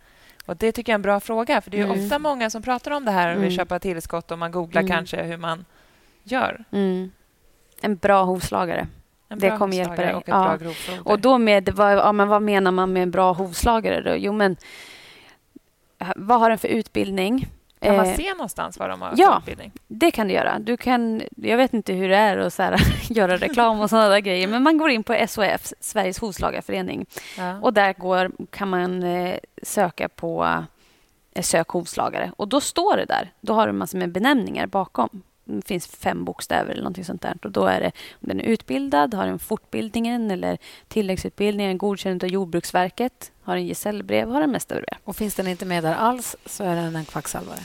[0.47, 2.05] Och Det tycker jag är en bra fråga, för det är ju Mm.
[2.05, 3.57] ofta många som pratar om det här och vill Mm.
[3.57, 4.93] köpa tillskott och man googlar Mm.
[4.97, 5.65] kanske hur man
[6.23, 6.65] gör.
[6.71, 7.11] Mm.
[7.81, 8.87] En bra hovslagare.
[9.29, 10.15] En Det kommer hjälpa dig.
[10.15, 10.59] Och Ja.
[11.05, 14.01] Och då med, vad, ja, men vad menar man med en bra hovslagare?
[14.01, 14.17] Då?
[14.17, 14.57] Jo, men
[16.17, 17.47] vad har den för utbildning?
[17.81, 19.33] Kan man Eh, se någonstans vad de har ja.
[19.33, 19.73] för utbildning?
[19.89, 20.59] Det kan du göra.
[20.59, 22.81] Du kan, jag vet inte hur det är att så här,
[23.11, 27.07] göra reklam och sådana grejer, men man går in på SHF, Sveriges hovslagarförening,
[27.39, 27.61] Ja.
[27.61, 30.65] och där går, kan man eh, söka på
[31.35, 32.33] eh, sök hovslagare.
[32.37, 33.33] Och då står det där.
[33.41, 35.23] Då har du massor med benämningar bakom.
[35.45, 37.37] Det finns fem bokstäver eller någonting sånt där.
[37.43, 42.31] Och då är det om den är utbildad, har en fortbildningen eller tilläggsutbildningen godkänd av
[42.31, 44.99] Jordbruksverket, har en gesällbrev, har en mästarbrev.
[45.05, 47.59] Och finns den inte med där alls så är den en kvacksalvare.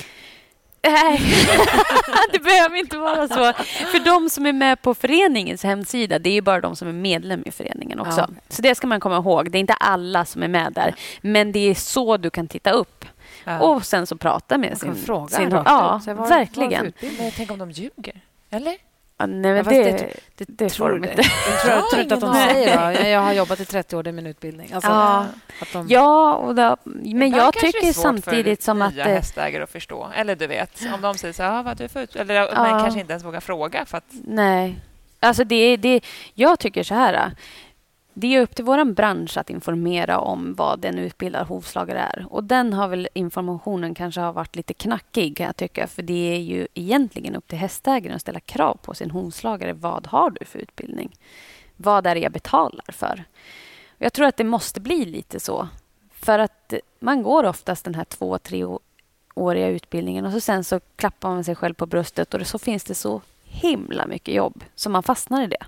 [0.87, 1.21] Nej,
[2.31, 3.53] det behöver inte vara så.
[3.63, 6.93] För de som är med på föreningens hemsida, det är ju bara de som är
[6.93, 8.19] medlem i föreningen också.
[8.19, 8.29] Ja.
[8.49, 9.51] Så det ska man komma ihåg.
[9.51, 10.95] Det är inte alla som är med där.
[11.21, 13.05] Men det är så du kan titta upp.
[13.43, 13.59] Ja.
[13.59, 15.05] Och sen så prata med Man sin...
[15.05, 16.93] fråga sin ja, vad verkligen.
[17.35, 18.21] tänk om de ljuger?
[18.49, 18.75] Eller?
[19.17, 21.09] Ja, nej, men Ja, det, det- det, det tror de det.
[21.11, 21.21] inte.
[21.51, 22.93] Jag tror, jag tror inte att de säger det.
[23.01, 24.69] Jag- Jag har jobbat i 30 år, det är min utbildning.
[24.73, 25.25] Alltså, Ja.
[25.61, 28.93] att de, Ja, och då, men jag det är tycker svårt samtidigt för som att...
[28.93, 30.09] nya eh, hästägare att förstå.
[30.15, 32.15] Eller du vet, om de säger så här, ah, vad du får ut...
[32.15, 32.49] Eller Ja.
[32.55, 34.05] man kanske inte ens vågar fråga för att...
[34.23, 34.75] Nej.
[35.19, 36.01] Alltså det, det,
[36.33, 37.31] jag tycker så här.
[38.17, 42.25] Det är upp till vår bransch att informera om vad en utbildad hovslagare är.
[42.29, 45.87] Och den har väl informationen kanske har varit lite knackig kan jag tycka.
[45.87, 49.73] För det är ju egentligen upp till hästägaren att ställa krav på sin hovslagare.
[49.73, 51.15] Vad har du för utbildning?
[51.77, 53.23] Vad är det jag betalar för?
[53.97, 55.67] Jag tror att det måste bli lite så.
[56.11, 61.29] För att man går oftast den här två, treåriga utbildningen och så sen så klappar
[61.29, 65.03] man sig själv på bröstet och så finns det så himla mycket jobb så man
[65.03, 65.65] fastnar i det.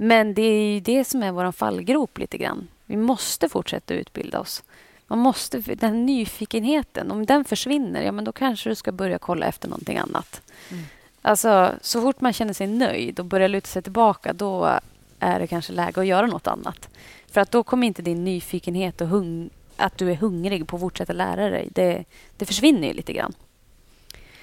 [0.00, 2.68] Men det är ju det som är vår fallgrop lite grann.
[2.86, 4.62] Vi måste fortsätta utbilda oss.
[5.06, 9.18] Man måste, den här nyfikenheten, om den försvinner, ja men då kanske du ska börja
[9.18, 10.42] kolla efter någonting annat.
[10.70, 10.84] Mm.
[11.22, 14.78] Alltså, så fort man känner sig nöjd och börjar luta sig tillbaka, då
[15.18, 16.88] är det kanske läge att göra något annat.
[17.30, 20.80] För att då kommer inte din nyfikenhet och hung, att du är hungrig på att
[20.80, 22.04] fortsätta lära dig, det,
[22.36, 23.32] det försvinner ju lite grann.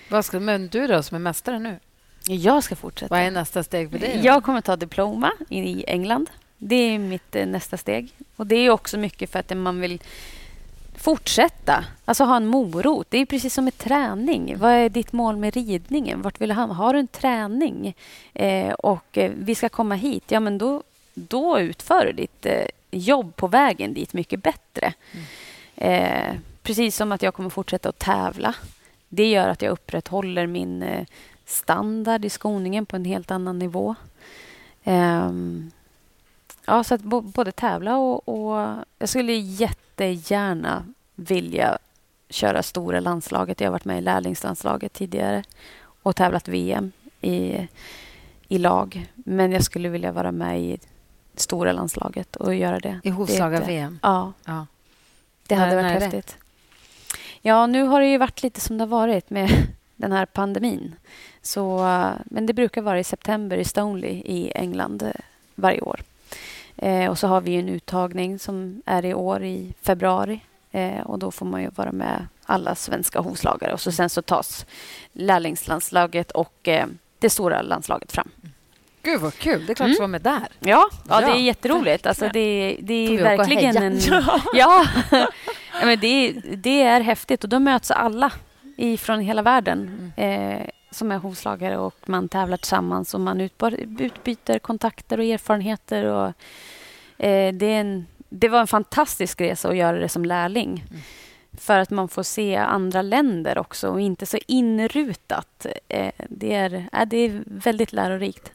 [0.10, 1.80] vad ska, men du då, som är mästare nu?
[2.28, 3.16] Jag ska fortsätta.
[3.16, 4.22] Vad är nästa steg för dig?
[4.24, 6.30] Jag kommer ta diploma i England.
[6.58, 8.10] Det är mitt eh, nästa steg.
[8.36, 10.02] Och Det är också mycket för att man vill
[10.96, 11.86] fortsätta.
[12.06, 13.08] Alltså ha en morot.
[13.10, 14.58] Det är precis som med träning.
[14.58, 16.22] Vad är ditt mål med ridningen?
[16.22, 16.76] Vart vill du hamna?
[16.76, 17.96] Har du en träning
[18.34, 22.66] eh, och eh, vi ska komma hit, ja men då, då utför du ditt eh,
[22.92, 24.94] jobb på vägen dit mycket bättre.
[25.76, 28.56] Eh, precis som att jag kommer fortsätta att tävla.
[29.10, 31.06] Det gör att jag upprätthåller min
[31.46, 33.96] standard i skoningen på en helt annan nivå.
[34.84, 35.72] Ehm,
[36.66, 38.76] ja, så att bo- både tävla och, och...
[39.00, 40.86] Jag skulle jättegärna
[41.16, 41.78] vilja
[42.30, 43.62] köra stora landslaget.
[43.62, 45.44] Jag har varit med i lärlingslandslaget tidigare
[46.04, 46.92] och tävlat VM
[47.22, 47.68] i,
[48.48, 49.12] i lag.
[49.16, 50.80] Men jag skulle vilja vara med i
[51.36, 53.00] stora landslaget och göra det.
[53.04, 54.00] I hovslagar-VM?
[54.04, 54.68] Ja, Ja.
[55.48, 56.06] det hade När- varit när är det?
[56.18, 56.38] häftigt.
[57.42, 59.50] Ja, nu har det ju varit lite som det har varit med
[59.96, 60.96] den här pandemin.
[61.42, 65.10] Så, eh, men det brukar vara i september i Stoneleigh i England eh,
[65.56, 66.00] varje år.
[66.78, 70.40] Eh, och så har vi en uttagning som är i år i februari.
[70.72, 73.74] Eh, och då får man ju vara med alla svenska hovslagare.
[73.74, 74.66] Och så sen så tas
[75.14, 76.86] lärlingslandslaget och eh,
[77.20, 78.30] det stora landslaget fram.
[79.04, 79.66] Gud vad kul.
[79.66, 79.94] Det är klart Mm.
[79.94, 80.48] du vara med där.
[80.60, 82.06] Ja, ja, det är jätteroligt.
[82.06, 84.00] Alltså, det, det är verkligen en...
[84.54, 85.28] Ja, ja
[85.86, 87.44] men det, det är häftigt.
[87.44, 88.32] Och då möts alla
[89.00, 90.62] från hela världen Mm.
[90.62, 96.04] eh, som är hovslagare och man tävlar tillsammans och man utbyter, utbyter kontakter och erfarenheter.
[96.06, 96.28] Och,
[97.26, 100.86] eh, det, är en, det var en fantastisk resa att göra det som lärling.
[100.90, 101.02] Mm.
[101.58, 105.66] För att man får se andra länder också och inte så inrutat.
[105.88, 108.52] Eh, det, är, eh, det är väldigt lärorikt.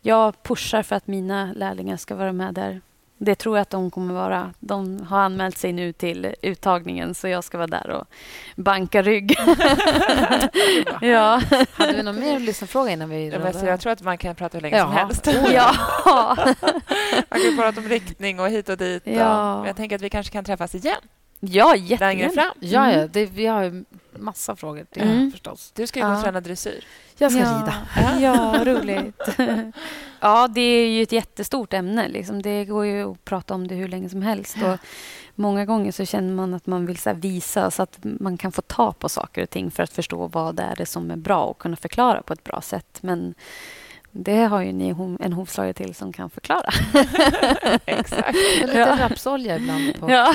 [0.00, 2.80] Jag pushar för att mina lärlingar ska vara med där.
[3.20, 4.52] Det tror jag att de kommer vara.
[4.60, 8.04] De har anmält sig nu till uttagningen så jag ska vara där och
[8.56, 9.36] banka rygg.
[11.00, 11.40] ja.
[11.72, 14.34] Hade vi någon mer lyssnarfråga innan vi Ja, men så jag tror att man kan
[14.34, 14.86] prata hur länge Jaha.
[14.86, 15.26] som helst.
[15.52, 15.74] ja.
[17.30, 19.06] Man kan prata om riktning och hit och dit.
[19.06, 19.56] Och, Ja.
[19.58, 20.96] men jag tänker att vi kanske kan träffas igen
[21.40, 22.32] ja, längre jättegärna.
[22.32, 22.52] fram.
[22.60, 23.84] Ja, ja det, vi har
[24.18, 25.32] massa frågor till Mm.
[25.32, 25.72] förstås.
[25.74, 26.84] Du ska ju gå och träna dressyr.
[27.18, 27.46] Jag ska ja.
[27.46, 28.20] rida.
[28.20, 29.20] Ja, roligt.
[30.20, 32.08] ja, det är ju ett jättestort ämne.
[32.08, 32.42] Liksom.
[32.42, 34.56] Det går ju att prata om det hur länge som helst.
[34.62, 34.78] Och
[35.34, 38.62] många gånger så känner man att man vill så visa så att man kan få
[38.62, 41.58] ta på saker och ting för att förstå vad det är som är bra och
[41.58, 42.98] kunna förklara på ett bra sätt.
[43.00, 43.34] Men
[44.12, 46.70] det har ju ni en hovslagare till som kan förklara.
[47.86, 48.34] Exakt.
[48.60, 48.96] Lite Ja.
[49.00, 50.32] rapsolja ibland på, Ja,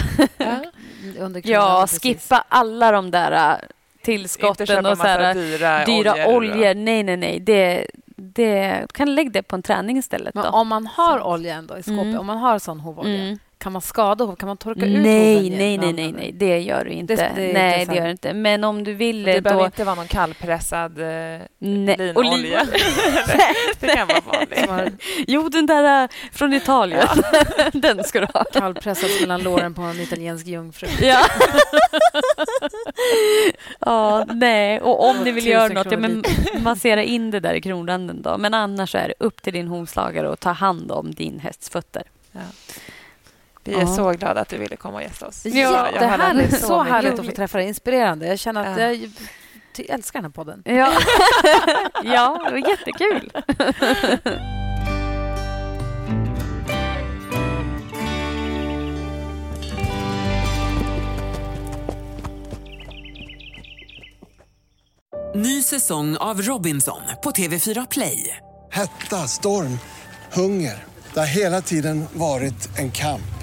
[1.20, 2.02] under ja precis.
[2.02, 3.58] skippa alla de där äh,
[4.02, 6.36] tillskotten och så här, dyra, dyra oljor.
[6.36, 6.74] oljor.
[6.74, 7.40] Nej, nej, nej.
[7.40, 10.36] Det, det, kan lägga det på en träning istället.
[10.36, 10.50] Men Då.
[10.50, 12.20] om man har olja ändå i skåpet, Mm.
[12.20, 13.40] om man har sån hovolja, Mm.
[13.64, 14.36] Kan man skada hov?
[14.36, 17.16] Kan man torka ut Nej, hoven nej, nej, nej, nej, det gör du inte.
[17.16, 18.34] Det- det nej, inte det gör du inte.
[18.34, 19.41] Men om du vill Det då...
[19.41, 21.05] behöver inte vara någon kallpressad eh,
[21.59, 22.66] Nej, linolja.
[23.80, 24.70] det kan vara vanligt.
[24.70, 24.91] Har
[25.28, 27.07] Jo, den där äh, från Italien.
[27.74, 28.43] den ska du ha.
[28.43, 30.88] kallpressats mellan låren på en italiensk jungfru.
[31.01, 31.20] Ja.
[33.80, 34.82] ja, nej.
[34.82, 36.24] Och om ni vill göra något, ja, men
[36.64, 38.38] massera in det där i kronranden då.
[38.38, 42.03] Men annars är det upp till din hovslagare och ta hand om din hästs fötter.
[43.64, 43.88] Vi är Ja.
[43.95, 45.45] så glada att du ville komma och gästa oss.
[45.45, 46.59] Jättehärligt.
[46.61, 47.68] Så, mycket härligt att få träffa dig.
[47.68, 48.28] Inspirerande.
[48.28, 48.91] Jag känner att Ja.
[49.78, 50.61] jag älskar den här podden.
[50.66, 50.74] Ja,
[52.03, 53.32] ja det var jättekul.
[65.36, 68.38] Ny säsong av Robinson på TV4 Play.
[68.72, 69.80] Hetta, storm,
[70.34, 70.84] hunger.
[71.14, 73.43] Det har hela tiden varit en kamp.